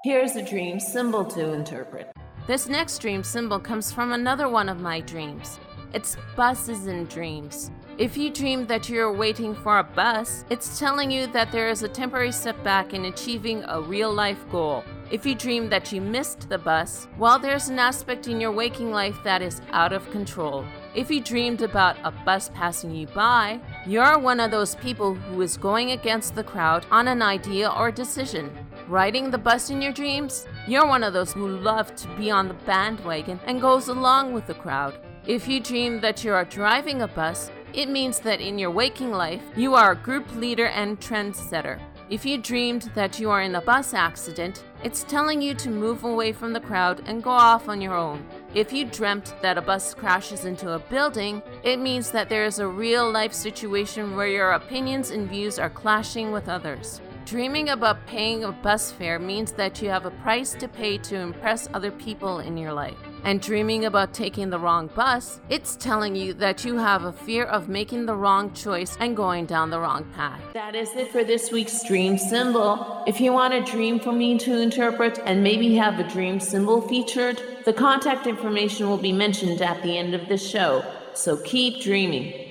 Here's 0.04 0.34
a 0.34 0.42
dream 0.42 0.80
symbol 0.80 1.24
to 1.26 1.52
interpret. 1.52 2.10
This 2.48 2.66
next 2.66 2.98
dream 2.98 3.22
symbol 3.22 3.60
comes 3.60 3.92
from 3.92 4.10
another 4.10 4.48
one 4.48 4.68
of 4.68 4.80
my 4.80 4.98
dreams. 4.98 5.60
It's 5.94 6.16
buses 6.34 6.88
in 6.88 7.04
dreams. 7.04 7.70
If 7.98 8.16
you 8.16 8.28
dream 8.28 8.66
that 8.66 8.88
you're 8.88 9.12
waiting 9.12 9.54
for 9.54 9.78
a 9.78 9.84
bus, 9.84 10.44
it's 10.50 10.80
telling 10.80 11.12
you 11.12 11.28
that 11.28 11.52
there 11.52 11.68
is 11.68 11.84
a 11.84 11.88
temporary 11.88 12.32
setback 12.32 12.94
in 12.94 13.04
achieving 13.04 13.62
a 13.68 13.80
real 13.80 14.12
life 14.12 14.44
goal. 14.50 14.82
If 15.12 15.24
you 15.24 15.36
dream 15.36 15.68
that 15.68 15.92
you 15.92 16.00
missed 16.00 16.48
the 16.48 16.58
bus, 16.58 17.06
well, 17.16 17.38
there's 17.38 17.68
an 17.68 17.78
aspect 17.78 18.26
in 18.26 18.40
your 18.40 18.50
waking 18.50 18.90
life 18.90 19.22
that 19.22 19.40
is 19.40 19.60
out 19.70 19.92
of 19.92 20.10
control. 20.10 20.64
If 20.96 21.12
you 21.12 21.20
dreamed 21.20 21.62
about 21.62 21.96
a 22.02 22.10
bus 22.10 22.50
passing 22.52 22.92
you 22.92 23.06
by, 23.06 23.60
you're 23.86 24.18
one 24.18 24.40
of 24.40 24.50
those 24.50 24.74
people 24.74 25.14
who 25.14 25.42
is 25.42 25.56
going 25.56 25.92
against 25.92 26.34
the 26.34 26.42
crowd 26.42 26.86
on 26.90 27.06
an 27.06 27.22
idea 27.22 27.68
or 27.70 27.92
decision. 27.92 28.50
Riding 28.88 29.30
the 29.30 29.38
bus 29.38 29.70
in 29.70 29.80
your 29.80 29.92
dreams, 29.92 30.46
you're 30.66 30.86
one 30.86 31.04
of 31.04 31.12
those 31.12 31.32
who 31.32 31.48
love 31.48 31.94
to 31.96 32.08
be 32.16 32.30
on 32.30 32.48
the 32.48 32.54
bandwagon 32.54 33.38
and 33.46 33.60
goes 33.60 33.88
along 33.88 34.32
with 34.32 34.46
the 34.46 34.54
crowd. 34.54 34.98
If 35.26 35.46
you 35.46 35.60
dream 35.60 36.00
that 36.00 36.24
you 36.24 36.32
are 36.32 36.44
driving 36.44 37.02
a 37.02 37.08
bus, 37.08 37.50
it 37.72 37.88
means 37.88 38.18
that 38.20 38.40
in 38.40 38.58
your 38.58 38.70
waking 38.70 39.12
life, 39.12 39.42
you 39.56 39.74
are 39.74 39.92
a 39.92 39.96
group 39.96 40.34
leader 40.34 40.66
and 40.66 41.00
trendsetter. 41.00 41.80
If 42.10 42.26
you 42.26 42.36
dreamed 42.36 42.90
that 42.94 43.18
you 43.18 43.30
are 43.30 43.40
in 43.40 43.54
a 43.54 43.62
bus 43.62 43.94
accident, 43.94 44.64
it's 44.82 45.04
telling 45.04 45.40
you 45.40 45.54
to 45.54 45.70
move 45.70 46.04
away 46.04 46.32
from 46.32 46.52
the 46.52 46.60
crowd 46.60 47.02
and 47.06 47.22
go 47.22 47.30
off 47.30 47.68
on 47.68 47.80
your 47.80 47.94
own. 47.94 48.26
If 48.52 48.72
you 48.72 48.84
dreamt 48.84 49.34
that 49.40 49.56
a 49.56 49.62
bus 49.62 49.94
crashes 49.94 50.44
into 50.44 50.72
a 50.72 50.78
building, 50.78 51.40
it 51.62 51.78
means 51.78 52.10
that 52.10 52.28
there 52.28 52.44
is 52.44 52.58
a 52.58 52.66
real 52.66 53.10
life 53.10 53.32
situation 53.32 54.16
where 54.16 54.26
your 54.26 54.52
opinions 54.52 55.10
and 55.10 55.30
views 55.30 55.58
are 55.58 55.70
clashing 55.70 56.32
with 56.32 56.48
others. 56.48 57.00
Dreaming 57.24 57.68
about 57.68 58.04
paying 58.06 58.44
a 58.44 58.52
bus 58.52 58.90
fare 58.92 59.18
means 59.18 59.52
that 59.52 59.80
you 59.80 59.88
have 59.88 60.04
a 60.04 60.10
price 60.10 60.54
to 60.54 60.66
pay 60.66 60.98
to 60.98 61.16
impress 61.16 61.68
other 61.72 61.90
people 61.92 62.40
in 62.40 62.56
your 62.56 62.72
life. 62.72 62.96
And 63.24 63.40
dreaming 63.40 63.84
about 63.84 64.12
taking 64.12 64.50
the 64.50 64.58
wrong 64.58 64.88
bus, 64.88 65.40
it's 65.48 65.76
telling 65.76 66.16
you 66.16 66.34
that 66.34 66.64
you 66.64 66.76
have 66.76 67.04
a 67.04 67.12
fear 67.12 67.44
of 67.44 67.68
making 67.68 68.06
the 68.06 68.16
wrong 68.16 68.52
choice 68.52 68.96
and 68.98 69.16
going 69.16 69.46
down 69.46 69.70
the 69.70 69.78
wrong 69.78 70.04
path. 70.16 70.40
That 70.52 70.74
is 70.74 70.94
it 70.96 71.12
for 71.12 71.22
this 71.22 71.52
week's 71.52 71.84
dream 71.84 72.18
symbol. 72.18 73.04
If 73.06 73.20
you 73.20 73.32
want 73.32 73.54
a 73.54 73.62
dream 73.62 74.00
for 74.00 74.12
me 74.12 74.36
to 74.38 74.60
interpret 74.60 75.20
and 75.24 75.44
maybe 75.44 75.76
have 75.76 76.00
a 76.00 76.08
dream 76.08 76.40
symbol 76.40 76.80
featured, 76.82 77.40
the 77.64 77.72
contact 77.72 78.26
information 78.26 78.88
will 78.88 78.98
be 78.98 79.12
mentioned 79.12 79.62
at 79.62 79.80
the 79.84 79.96
end 79.96 80.14
of 80.14 80.28
the 80.28 80.36
show. 80.36 80.84
So 81.14 81.36
keep 81.36 81.80
dreaming. 81.80 82.41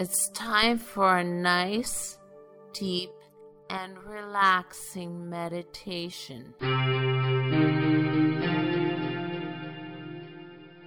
It's 0.00 0.30
time 0.30 0.78
for 0.78 1.18
a 1.18 1.22
nice, 1.22 2.18
deep, 2.72 3.10
and 3.68 4.02
relaxing 4.02 5.28
meditation. 5.28 6.54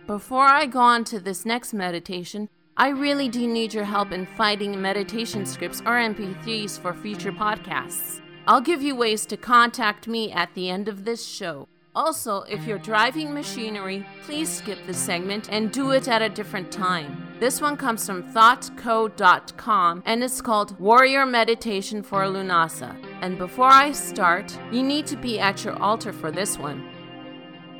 Before 0.07 0.47
I 0.47 0.65
go 0.65 0.79
on 0.79 1.03
to 1.03 1.19
this 1.19 1.45
next 1.45 1.73
meditation, 1.73 2.49
I 2.75 2.89
really 2.89 3.29
do 3.29 3.47
need 3.47 3.71
your 3.71 3.83
help 3.83 4.11
in 4.11 4.25
finding 4.35 4.81
meditation 4.81 5.45
scripts 5.45 5.81
or 5.81 5.93
MP3s 5.93 6.79
for 6.79 6.95
future 6.95 7.31
podcasts. 7.31 8.19
I'll 8.47 8.61
give 8.61 8.81
you 8.81 8.95
ways 8.95 9.27
to 9.27 9.37
contact 9.37 10.07
me 10.07 10.31
at 10.31 10.51
the 10.55 10.71
end 10.71 10.87
of 10.87 11.05
this 11.05 11.23
show. 11.23 11.67
Also, 11.93 12.41
if 12.49 12.65
you're 12.65 12.79
driving 12.79 13.31
machinery, 13.31 14.07
please 14.23 14.49
skip 14.49 14.79
this 14.87 14.97
segment 14.97 15.49
and 15.51 15.71
do 15.71 15.91
it 15.91 16.07
at 16.07 16.23
a 16.23 16.29
different 16.29 16.71
time. 16.71 17.22
This 17.39 17.59
one 17.59 17.75
comes 17.77 18.05
from 18.05 18.23
thoughtco.com 18.23 20.03
and 20.05 20.23
it's 20.23 20.41
called 20.41 20.79
Warrior 20.79 21.25
Meditation 21.25 22.03
for 22.03 22.23
Lunasa. 22.23 22.95
And 23.21 23.37
before 23.37 23.67
I 23.69 23.91
start, 23.91 24.57
you 24.71 24.83
need 24.83 25.07
to 25.07 25.17
be 25.17 25.39
at 25.39 25.65
your 25.65 25.77
altar 25.81 26.13
for 26.13 26.31
this 26.31 26.57
one. 26.57 26.87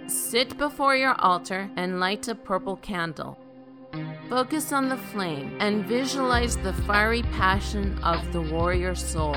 Sit 0.08 0.58
before 0.58 0.96
your 0.96 1.16
altar 1.20 1.70
and 1.76 2.00
light 2.00 2.28
a 2.28 2.36
purple 2.36 2.78
candle. 2.78 3.38
Focus 4.30 4.74
on 4.74 4.89
the 4.89 4.98
flame 4.98 5.56
and 5.60 5.86
visualize 5.86 6.58
the 6.58 6.74
fiery 6.74 7.22
passion 7.24 7.98
of 8.04 8.34
the 8.34 8.42
warrior 8.42 8.96
soul. 8.96 9.36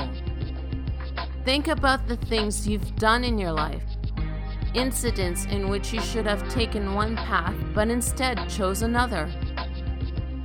Think 1.45 1.67
about 1.67 2.07
the 2.07 2.17
things 2.17 2.67
you've 2.67 2.95
done 2.95 3.23
in 3.23 3.37
your 3.37 3.51
life 3.53 3.83
incidents 4.73 5.45
in 5.45 5.69
which 5.69 5.91
you 5.91 6.01
should 6.01 6.25
have 6.25 6.47
taken 6.49 6.93
one 6.93 7.15
path 7.15 7.55
but 7.73 7.89
instead 7.89 8.47
chose 8.47 8.81
another. 8.81 9.29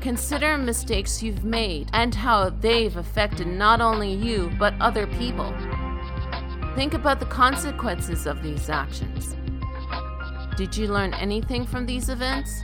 Consider 0.02 0.58
mistakes 0.58 1.22
you've 1.22 1.44
made 1.44 1.88
and 1.92 2.12
how 2.12 2.50
they've 2.50 2.96
affected 2.96 3.46
not 3.46 3.80
only 3.80 4.12
you 4.12 4.50
but 4.58 4.74
other 4.80 5.06
people. 5.06 5.54
Think 6.74 6.94
about 6.94 7.20
the 7.20 7.26
consequences 7.26 8.26
of 8.26 8.42
these 8.42 8.68
actions. 8.68 9.36
Did 10.56 10.76
you 10.76 10.88
learn 10.88 11.14
anything 11.14 11.64
from 11.64 11.86
these 11.86 12.08
events? 12.08 12.62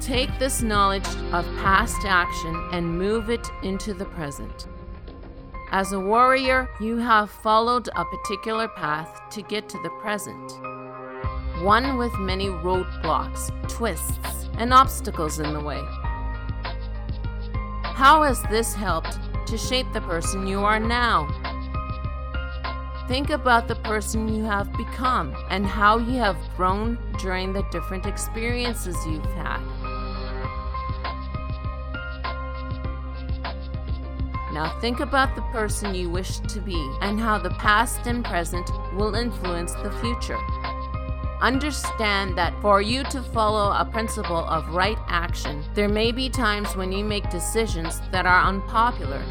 Take 0.00 0.36
this 0.40 0.60
knowledge 0.60 1.06
of 1.30 1.44
past 1.58 2.04
action 2.04 2.68
and 2.72 2.98
move 2.98 3.30
it 3.30 3.48
into 3.62 3.94
the 3.94 4.06
present. 4.06 4.66
As 5.70 5.92
a 5.92 6.00
warrior, 6.00 6.68
you 6.80 6.96
have 6.96 7.30
followed 7.30 7.88
a 7.94 8.04
particular 8.04 8.66
path 8.66 9.20
to 9.30 9.42
get 9.42 9.68
to 9.68 9.78
the 9.84 9.90
present. 10.00 10.50
One 11.62 11.96
with 11.96 12.12
many 12.18 12.48
roadblocks, 12.48 13.52
twists, 13.68 14.48
and 14.58 14.74
obstacles 14.74 15.38
in 15.38 15.52
the 15.52 15.60
way. 15.60 15.80
How 17.94 18.24
has 18.24 18.42
this 18.50 18.74
helped 18.74 19.18
to 19.46 19.56
shape 19.56 19.86
the 19.92 20.00
person 20.00 20.48
you 20.48 20.58
are 20.58 20.80
now? 20.80 21.28
Think 23.06 23.30
about 23.30 23.68
the 23.68 23.76
person 23.76 24.26
you 24.26 24.42
have 24.42 24.72
become 24.72 25.32
and 25.48 25.64
how 25.64 25.98
you 25.98 26.18
have 26.18 26.36
grown 26.56 26.98
during 27.20 27.52
the 27.52 27.62
different 27.70 28.04
experiences 28.04 28.96
you've 29.06 29.24
had. 29.36 29.60
Now 34.52 34.76
think 34.80 34.98
about 34.98 35.36
the 35.36 35.42
person 35.52 35.94
you 35.94 36.10
wish 36.10 36.40
to 36.40 36.60
be 36.60 36.90
and 37.00 37.20
how 37.20 37.38
the 37.38 37.50
past 37.50 38.08
and 38.08 38.24
present 38.24 38.68
will 38.94 39.14
influence 39.14 39.72
the 39.74 39.92
future. 40.00 40.38
Understand 41.44 42.38
that 42.38 42.58
for 42.62 42.80
you 42.80 43.04
to 43.04 43.20
follow 43.22 43.70
a 43.72 43.84
principle 43.84 44.46
of 44.48 44.66
right 44.68 44.96
action, 45.08 45.62
there 45.74 45.90
may 45.90 46.10
be 46.10 46.30
times 46.30 46.74
when 46.74 46.90
you 46.90 47.04
make 47.04 47.28
decisions 47.28 48.00
that 48.12 48.24
are 48.24 48.48
unpopular. 48.48 49.22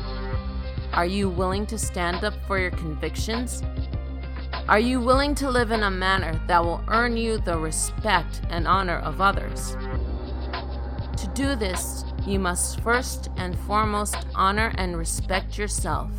Are 0.94 1.08
you 1.08 1.28
willing 1.28 1.66
to 1.66 1.78
stand 1.80 2.24
up 2.24 2.36
for 2.46 2.60
your 2.60 2.70
convictions? 2.70 3.64
Are 4.70 4.78
you 4.78 5.02
willing 5.02 5.34
to 5.34 5.50
live 5.50 5.72
in 5.72 5.82
a 5.82 5.90
manner 5.90 6.40
that 6.46 6.64
will 6.64 6.84
earn 6.88 7.18
you 7.18 7.40
the 7.40 7.58
respect 7.58 8.44
and 8.52 8.68
honor 8.68 9.00
of 9.00 9.20
others? 9.20 9.76
To 11.18 11.28
do 11.34 11.56
this, 11.56 12.06
you 12.28 12.38
must 12.38 12.80
first 12.82 13.30
and 13.38 13.58
foremost 13.62 14.18
honor 14.36 14.72
and 14.78 15.00
respect 15.00 15.58
yourself. 15.58 16.12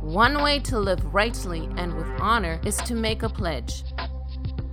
One 0.00 0.40
way 0.40 0.60
to 0.60 0.78
live 0.78 1.12
rightly 1.12 1.68
and 1.76 1.92
with 1.94 2.06
honor 2.20 2.60
is 2.64 2.76
to 2.76 2.94
make 2.94 3.24
a 3.24 3.28
pledge, 3.28 3.82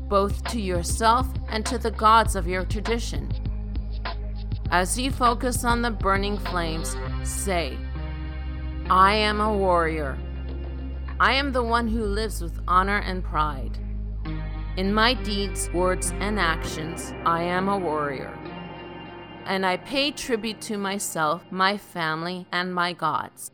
both 0.08 0.44
to 0.46 0.60
yourself 0.60 1.28
and 1.50 1.66
to 1.66 1.78
the 1.78 1.92
gods 1.92 2.36
of 2.36 2.48
your 2.48 2.66
tradition. 2.66 3.32
As 4.72 5.00
you 5.00 5.12
focus 5.12 5.64
on 5.64 5.82
the 5.82 5.92
burning 5.92 6.38
flames, 6.38 6.96
say, 7.24 7.78
I 8.90 9.16
am 9.16 9.40
a 9.42 9.56
warrior. 9.56 10.18
I 11.20 11.34
am 11.34 11.52
the 11.52 11.64
one 11.64 11.88
who 11.88 12.04
lives 12.06 12.42
with 12.42 12.60
honor 12.68 13.00
and 13.00 13.24
pride. 13.24 13.78
In 14.78 14.94
my 14.94 15.14
deeds, 15.14 15.70
words, 15.74 16.12
and 16.20 16.40
actions, 16.40 17.14
I 17.26 17.44
am 17.44 17.70
a 17.70 17.78
warrior 17.78 18.38
and 19.46 19.66
I 19.66 19.78
pay 19.78 20.12
tribute 20.12 20.60
to 20.62 20.78
myself, 20.78 21.44
my 21.52 21.78
family, 21.78 22.48
and 22.52 22.74
my 22.74 22.94
gods. 22.94 23.52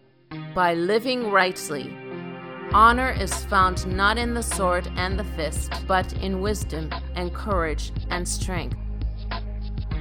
By 0.56 0.74
living 0.74 1.30
rightly, 1.30 1.96
honor 2.74 3.12
is 3.12 3.46
found 3.46 3.86
not 3.86 4.18
in 4.18 4.34
the 4.34 4.44
sword 4.44 4.90
and 4.96 5.20
the 5.20 5.24
fist, 5.24 5.72
but 5.88 6.14
in 6.14 6.42
wisdom 6.42 6.90
and 7.16 7.34
courage 7.34 7.92
and 8.10 8.28
strength. 8.28 8.78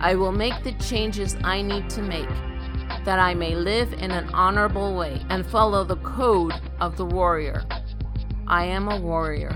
I 0.00 0.14
will 0.14 0.32
make 0.32 0.62
the 0.62 0.72
changes 0.72 1.36
I 1.42 1.62
need 1.62 1.90
to 1.90 2.02
make, 2.02 2.28
that 3.04 3.18
I 3.18 3.34
may 3.34 3.54
live 3.54 3.92
in 3.94 4.10
an 4.10 4.28
honorable 4.32 4.94
way 4.94 5.20
and 5.28 5.44
follow 5.44 5.84
the 5.84 5.96
code 5.96 6.54
of 6.80 6.96
the 6.96 7.04
warrior. 7.04 7.64
I 8.46 8.64
am 8.64 8.88
a 8.88 9.00
warrior, 9.00 9.54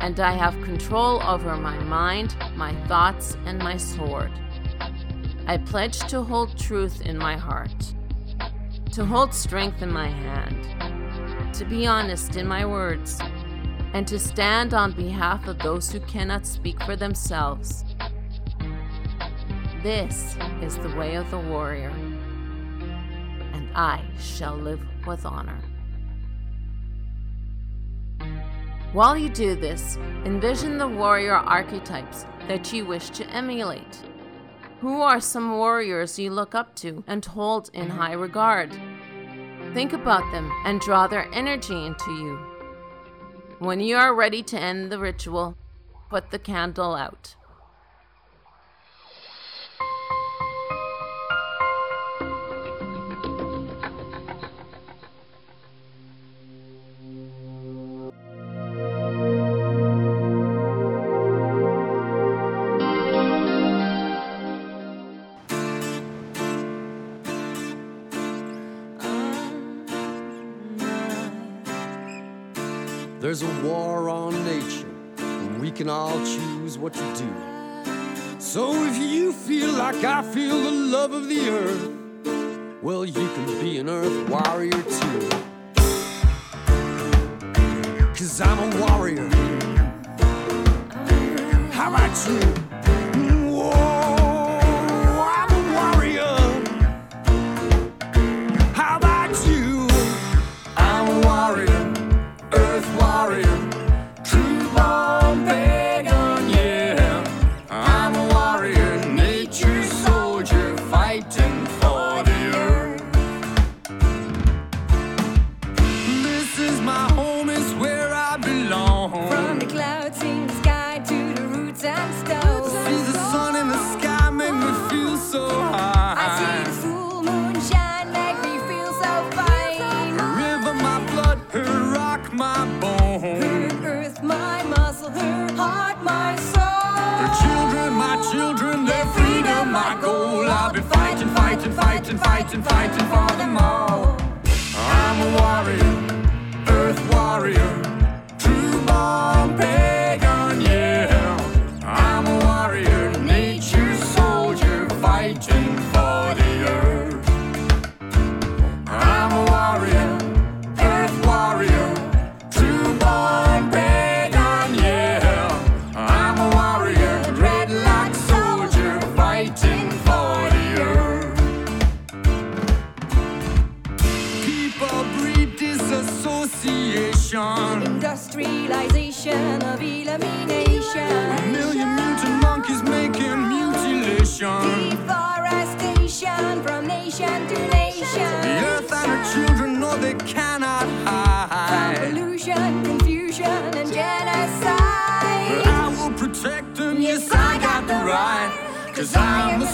and 0.00 0.20
I 0.20 0.32
have 0.32 0.54
control 0.62 1.22
over 1.22 1.56
my 1.56 1.78
mind, 1.78 2.36
my 2.56 2.74
thoughts, 2.86 3.36
and 3.46 3.58
my 3.58 3.76
sword. 3.76 4.30
I 5.46 5.56
pledge 5.56 5.98
to 6.10 6.22
hold 6.22 6.56
truth 6.58 7.00
in 7.02 7.18
my 7.18 7.36
heart, 7.36 7.94
to 8.92 9.04
hold 9.04 9.34
strength 9.34 9.82
in 9.82 9.92
my 9.92 10.08
hand, 10.08 10.66
to 11.54 11.64
be 11.64 11.86
honest 11.86 12.36
in 12.36 12.46
my 12.46 12.64
words, 12.64 13.20
and 13.92 14.06
to 14.06 14.18
stand 14.18 14.74
on 14.74 14.92
behalf 14.92 15.46
of 15.48 15.58
those 15.58 15.90
who 15.90 16.00
cannot 16.00 16.46
speak 16.46 16.82
for 16.82 16.96
themselves. 16.96 17.84
This 19.82 20.36
is 20.62 20.76
the 20.76 20.94
way 20.96 21.14
of 21.14 21.30
the 21.30 21.38
warrior, 21.38 21.90
and 23.52 23.68
I 23.74 24.04
shall 24.18 24.56
live 24.56 24.80
with 25.06 25.24
honor. 25.24 25.60
While 28.92 29.16
you 29.16 29.28
do 29.28 29.54
this, 29.54 29.96
envision 30.24 30.76
the 30.76 30.88
warrior 30.88 31.36
archetypes 31.36 32.26
that 32.48 32.72
you 32.72 32.84
wish 32.84 33.10
to 33.10 33.24
emulate. 33.30 34.02
Who 34.80 35.00
are 35.00 35.20
some 35.20 35.56
warriors 35.56 36.18
you 36.18 36.30
look 36.30 36.54
up 36.54 36.74
to 36.76 37.04
and 37.06 37.24
hold 37.24 37.70
in 37.72 37.88
high 37.88 38.14
regard? 38.14 38.72
Think 39.72 39.92
about 39.92 40.32
them 40.32 40.50
and 40.64 40.80
draw 40.80 41.06
their 41.06 41.32
energy 41.32 41.86
into 41.86 42.12
you. 42.12 42.36
When 43.60 43.78
you 43.78 43.96
are 43.96 44.12
ready 44.12 44.42
to 44.42 44.58
end 44.58 44.90
the 44.90 44.98
ritual, 44.98 45.56
put 46.08 46.30
the 46.30 46.40
candle 46.40 46.96
out. 46.96 47.36
What 76.80 76.94
to 76.94 77.14
do. 77.14 78.40
So 78.40 78.72
if 78.84 78.96
you 78.96 79.34
feel 79.34 79.70
like 79.72 80.02
I 80.02 80.22
feel 80.22 80.58
the 80.62 80.70
love 80.70 81.12
of 81.12 81.28
the 81.28 81.50
earth, 81.50 82.82
well, 82.82 83.04
you 83.04 83.12
can 83.12 83.60
be 83.60 83.78
an 83.78 83.90
earth 83.90 84.28
warrior 84.30 84.82
too. 84.82 85.28
Cause 88.14 88.40
I'm 88.40 88.72
a 88.72 88.86
warrior. 88.86 89.28
How 91.70 91.90
about 91.90 92.28
you? 92.28 92.69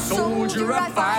Soldier, 0.06 0.72
I 0.72 0.90
fight 0.90 1.15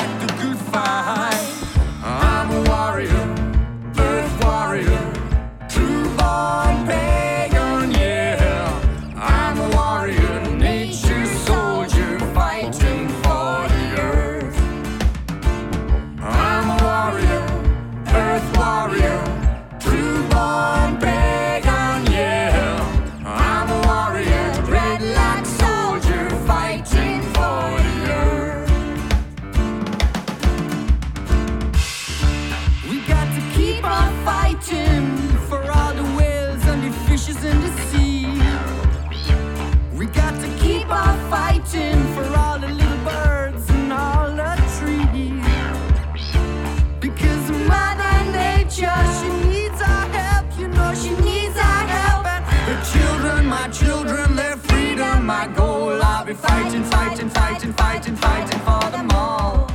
fighting, 58.15 58.15
fighting, 58.15 58.59
for 58.59 58.91
them 58.91 59.09
all. 59.11 59.69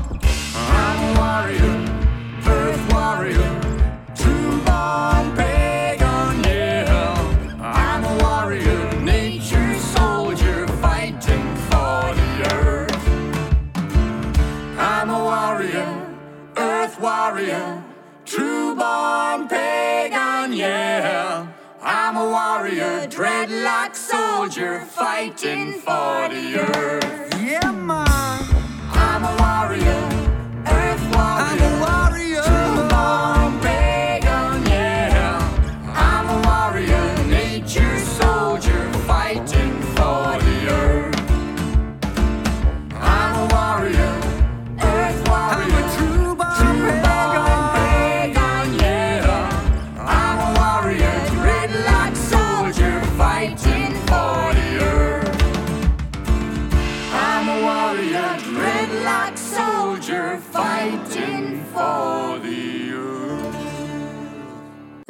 I'm 0.54 0.98
a 1.04 1.20
warrior, 1.20 1.76
earth 2.46 2.92
warrior, 2.92 3.60
true 4.14 4.56
born 4.64 5.36
pagan, 5.36 6.44
yeah. 6.44 7.60
I'm 7.60 8.04
a 8.04 8.16
warrior, 8.22 9.00
nature 9.02 9.74
soldier, 9.78 10.66
fighting 10.80 11.54
for 11.68 12.14
the 12.14 12.54
earth. 12.54 13.08
I'm 14.78 15.10
a 15.10 15.18
warrior, 15.18 16.16
earth 16.56 17.00
warrior, 17.00 17.82
true 18.24 18.74
born 18.74 19.48
pagan, 19.48 20.52
yeah. 20.52 21.46
I'm 21.82 22.16
a 22.16 22.24
warrior, 22.24 23.06
dreadlock 23.08 23.94
soldier, 23.94 24.80
fighting 24.80 25.72
for 25.72 26.28
the 26.28 26.60
earth. 26.76 27.01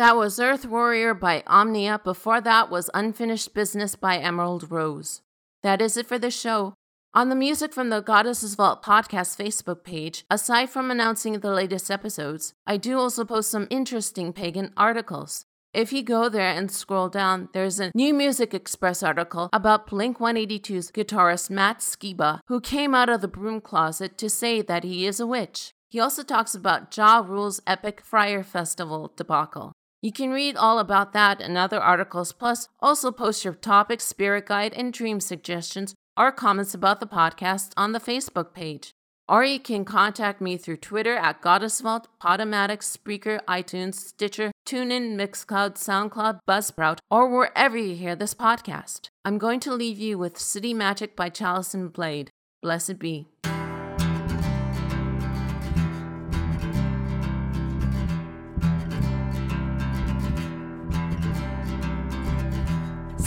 That 0.02 0.16
was 0.16 0.40
Earth 0.40 0.66
Warrior 0.66 1.14
by 1.14 1.44
Omnia. 1.46 2.00
Before 2.02 2.40
that 2.40 2.68
was 2.68 2.90
Unfinished 2.92 3.54
Business 3.54 3.94
by 3.94 4.18
Emerald 4.18 4.68
Rose. 4.68 5.20
That 5.62 5.80
is 5.80 5.96
it 5.96 6.08
for 6.08 6.18
the 6.18 6.28
show. 6.28 6.74
On 7.14 7.28
the 7.28 7.36
Music 7.36 7.72
from 7.72 7.90
the 7.90 8.00
Goddesses 8.00 8.56
Vault 8.56 8.82
podcast 8.82 9.38
Facebook 9.38 9.84
page, 9.84 10.24
aside 10.28 10.70
from 10.70 10.90
announcing 10.90 11.34
the 11.34 11.52
latest 11.52 11.88
episodes, 11.88 12.52
I 12.66 12.78
do 12.78 12.98
also 12.98 13.24
post 13.24 13.48
some 13.48 13.68
interesting 13.70 14.32
pagan 14.32 14.72
articles. 14.76 15.44
If 15.72 15.92
you 15.92 16.02
go 16.02 16.28
there 16.28 16.50
and 16.50 16.68
scroll 16.68 17.08
down, 17.08 17.48
there's 17.52 17.78
a 17.78 17.92
New 17.94 18.12
Music 18.12 18.52
Express 18.52 19.04
article 19.04 19.50
about 19.52 19.86
Blink 19.86 20.18
182's 20.18 20.90
guitarist 20.90 21.48
Matt 21.48 21.78
Skiba, 21.78 22.40
who 22.48 22.60
came 22.60 22.92
out 22.92 23.08
of 23.08 23.20
the 23.20 23.28
broom 23.28 23.60
closet 23.60 24.18
to 24.18 24.28
say 24.28 24.62
that 24.62 24.82
he 24.82 25.06
is 25.06 25.20
a 25.20 25.28
witch. 25.28 25.70
He 25.90 26.00
also 26.00 26.24
talks 26.24 26.56
about 26.56 26.96
Ja 26.96 27.18
Rule's 27.24 27.60
epic 27.68 28.00
Fyre 28.02 28.42
Festival 28.42 29.12
debacle. 29.14 29.72
You 30.02 30.10
can 30.10 30.30
read 30.30 30.56
all 30.56 30.80
about 30.80 31.12
that 31.12 31.40
and 31.40 31.56
other 31.56 31.80
articles, 31.80 32.32
plus 32.32 32.68
also 32.80 33.12
post 33.12 33.44
your 33.44 33.54
topic, 33.54 34.00
spirit 34.00 34.46
guide, 34.46 34.74
and 34.74 34.92
dream 34.92 35.20
suggestions 35.20 35.94
or 36.16 36.32
comments 36.32 36.74
about 36.74 36.98
the 36.98 37.06
podcast 37.06 37.70
on 37.76 37.92
the 37.92 38.00
Facebook 38.00 38.52
page. 38.52 38.92
Or 39.28 39.44
you 39.44 39.60
can 39.60 39.84
contact 39.84 40.40
me 40.40 40.56
through 40.56 40.78
Twitter 40.78 41.14
at 41.14 41.40
Goddess 41.40 41.80
Vault, 41.80 42.08
Podomatic, 42.20 42.80
Spreaker, 42.80 43.38
iTunes, 43.44 43.94
Stitcher, 43.94 44.50
TuneIn, 44.66 45.14
Mixcloud, 45.16 45.76
SoundCloud, 45.76 46.40
Buzzsprout, 46.48 46.98
or 47.08 47.30
wherever 47.30 47.76
you 47.76 47.94
hear 47.94 48.16
this 48.16 48.34
podcast. 48.34 49.08
I'm 49.24 49.38
going 49.38 49.60
to 49.60 49.72
leave 49.72 50.00
you 50.00 50.18
with 50.18 50.36
City 50.36 50.74
Magick 50.74 51.14
by 51.14 51.28
Chalice 51.28 51.74
and 51.74 51.92
Blade. 51.92 52.30
Blessed 52.60 52.98
be. 52.98 53.28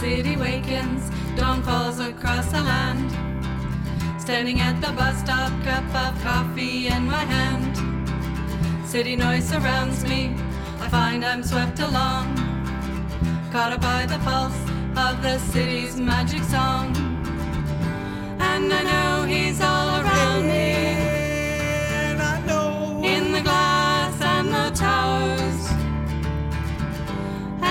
City 0.06 0.36
wakens, 0.36 1.10
dawn 1.36 1.64
falls 1.64 2.00
across 2.00 2.46
the 2.52 2.62
land. 2.62 3.10
Standing 4.22 4.62
at 4.62 4.80
the 4.80 4.92
bus 4.92 5.18
stop, 5.18 5.52
cup 5.64 5.84
of 5.96 6.22
coffee 6.22 6.86
in 6.86 7.08
my 7.08 7.26
hand. 7.26 7.74
City 8.88 9.16
noise 9.16 9.50
surrounds 9.50 10.04
me, 10.04 10.36
I 10.80 10.90
find 10.90 11.26
I'm 11.26 11.42
swept 11.42 11.80
along. 11.80 12.36
Caught 13.52 13.74
up 13.74 13.82
by 13.82 14.06
the 14.06 14.20
pulse 14.20 14.62
of 14.96 15.24
the 15.24 15.40
city's 15.40 16.00
magic 16.00 16.44
song. 16.44 16.96
And 18.40 18.72
I 18.72 18.84
know 18.84 19.26
he's 19.26 19.60
all 19.60 19.90
around 20.02 20.15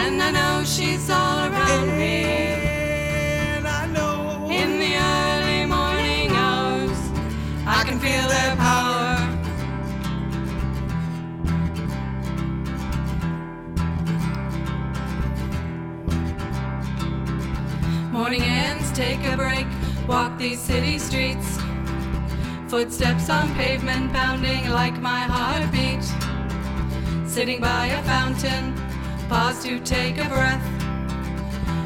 And 0.07 0.23
I 0.23 0.31
know 0.31 0.65
she's 0.65 1.09
all 1.09 1.39
around 1.49 1.97
me. 1.97 2.25
In 4.61 4.79
the 4.79 4.97
early 4.97 5.65
morning 5.65 6.31
hours, 6.31 6.99
I 7.67 7.85
can 7.87 7.99
feel 7.99 8.29
their 8.29 8.55
power. 8.57 9.17
Morning 18.13 18.43
ends, 18.43 18.93
take 18.93 19.25
a 19.25 19.37
break, 19.39 19.67
walk 20.07 20.37
these 20.39 20.61
city 20.61 20.99
streets. 20.99 21.59
Footsteps 22.69 23.31
on 23.31 23.55
pavement 23.55 24.13
pounding 24.13 24.69
like 24.69 25.01
my 25.01 25.21
heartbeat. 25.21 26.05
Sitting 27.27 27.61
by 27.61 27.87
a 27.87 28.03
fountain, 28.03 28.84
pause 29.29 29.63
to 29.65 29.81
take 29.81 30.19
a 30.19 30.29
breath. 30.29 30.63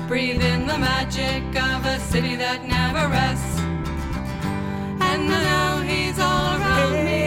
Breathe 0.09 0.43
in 0.43 0.66
the 0.66 0.78
magic 0.78 1.43
of 1.57 1.84
a 1.84 1.99
city 2.01 2.34
that 2.36 2.64
never 2.64 3.09
rests. 3.09 3.59
And 5.01 5.30
I 5.32 5.41
know 5.49 5.82
he's 5.82 6.18
all 6.18 6.61
around 6.61 7.05
me. 7.05 7.24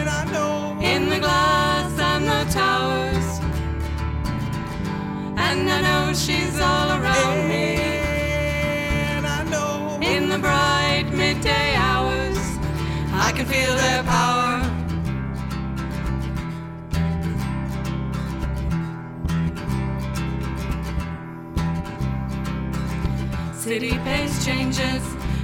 And 0.00 0.08
I 0.08 0.24
know 0.32 0.78
In 0.80 1.08
the 1.08 1.18
glass 1.18 1.98
and 1.98 2.24
the 2.24 2.52
towers. 2.52 3.28
And 5.36 5.70
I 5.70 5.80
know 5.86 6.12
she's 6.14 6.58
all 6.60 6.90
around 6.98 7.48
me. 7.48 7.76
And 9.14 9.26
I 9.26 9.44
know 9.44 9.98
In 10.00 10.28
the 10.28 10.38
bright 10.38 11.06
midday 11.12 11.74
hours, 11.76 12.38
I 13.12 13.32
can 13.36 13.46
feel 13.46 13.74
their 13.76 14.02
power. 14.02 14.47
City 23.68 23.98
pace 23.98 24.46
changes, 24.46 25.02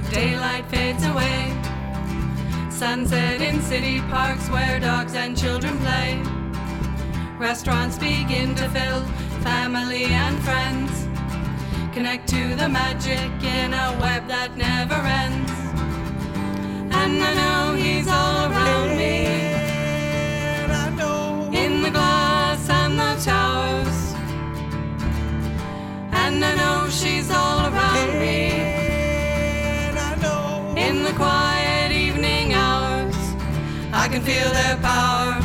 daylight 0.09 0.65
fades 0.65 1.05
away. 1.05 1.55
Sunset 2.71 3.39
in 3.39 3.61
city 3.61 4.01
parks 4.09 4.49
where 4.49 4.79
dogs 4.79 5.13
and 5.13 5.37
children 5.37 5.77
play. 5.77 6.23
Restaurants 7.37 7.99
begin 7.99 8.55
to 8.55 8.67
fill, 8.69 9.01
family 9.43 10.05
and 10.05 10.43
friends 10.43 11.07
connect 11.93 12.27
to 12.29 12.55
the 12.55 12.67
magic 12.67 13.29
in 13.43 13.75
a 13.75 13.95
web 14.01 14.27
that 14.27 14.57
never 14.57 14.95
ends. 14.95 15.51
And 16.95 17.21
I 17.21 17.54
I 34.05 34.07
can 34.07 34.21
feel 34.21 34.49
their 34.53 34.77
power. 34.83 35.39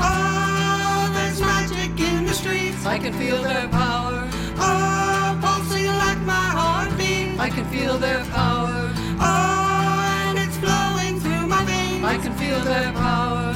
Oh, 0.00 1.10
there's 1.12 1.40
magic 1.42 2.00
in 2.00 2.24
the 2.24 2.32
streets 2.32 2.86
I 2.86 2.98
can 2.98 3.12
feel 3.12 3.42
their 3.42 3.68
power. 3.68 4.30
Oh, 4.56 5.38
pulsing 5.42 5.88
like 5.88 6.20
my 6.22 6.48
heartbeat 6.58 7.38
I 7.38 7.50
can 7.50 7.66
feel 7.66 7.98
their 7.98 8.24
power. 8.24 8.90
Oh, 9.20 10.24
and 10.26 10.38
it's 10.38 10.56
flowing 10.56 11.20
through 11.20 11.46
my 11.48 11.62
veins 11.66 12.02
I 12.02 12.16
can 12.16 12.32
feel 12.32 12.60
their 12.60 12.90
power. 12.92 13.51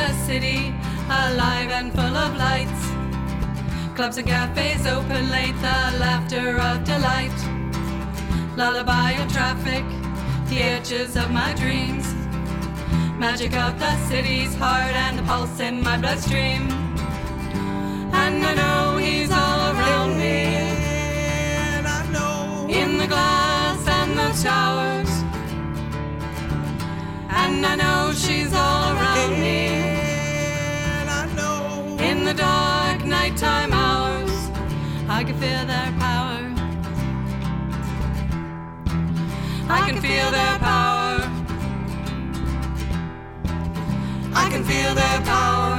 The 0.00 0.12
city, 0.28 0.60
alive 1.24 1.70
and 1.78 1.92
full 1.92 2.16
of 2.24 2.32
lights. 2.46 2.82
Clubs 3.96 4.16
and 4.16 4.26
cafes 4.26 4.86
open 4.86 5.30
late, 5.30 5.56
the 5.68 5.78
laughter 6.04 6.48
of 6.68 6.84
delight. 6.84 7.38
Lullaby 8.56 9.10
of 9.22 9.28
traffic, 9.36 9.84
the 10.48 10.58
edges 10.74 11.16
of 11.16 11.30
my 11.30 11.50
dreams. 11.62 12.06
Magic 13.18 13.52
of 13.66 13.72
the 13.78 13.94
city's 14.08 14.54
heart 14.54 14.94
and 15.04 15.18
the 15.18 15.24
pulse 15.24 15.60
in 15.60 15.82
my 15.82 15.96
bloodstream. 16.02 16.62
And 18.22 18.36
I 18.50 18.54
know 18.60 18.96
he's 18.96 19.30
all 19.30 19.60
around 19.74 20.12
me 20.18 20.38
And 21.76 21.86
I 21.86 22.00
know 22.14 22.66
in 22.80 22.90
the 23.02 23.06
glass 23.06 23.80
and 23.98 24.12
the 24.20 24.30
towers. 24.48 25.12
And 27.42 27.66
I 27.72 27.74
know 27.82 28.12
she's 28.14 28.52
all 28.54 28.79
the 32.30 32.36
dark 32.36 33.04
nighttime 33.04 33.72
hours. 33.72 34.50
I 35.08 35.24
can 35.24 35.36
feel 35.40 35.64
their 35.66 35.92
power. 35.98 36.42
I 39.68 39.80
can 39.86 40.00
feel 40.00 40.30
their 40.30 40.58
power. 40.58 41.16
I 44.42 44.48
can 44.48 44.62
feel 44.64 44.94
their 44.94 45.20
power. 45.22 45.69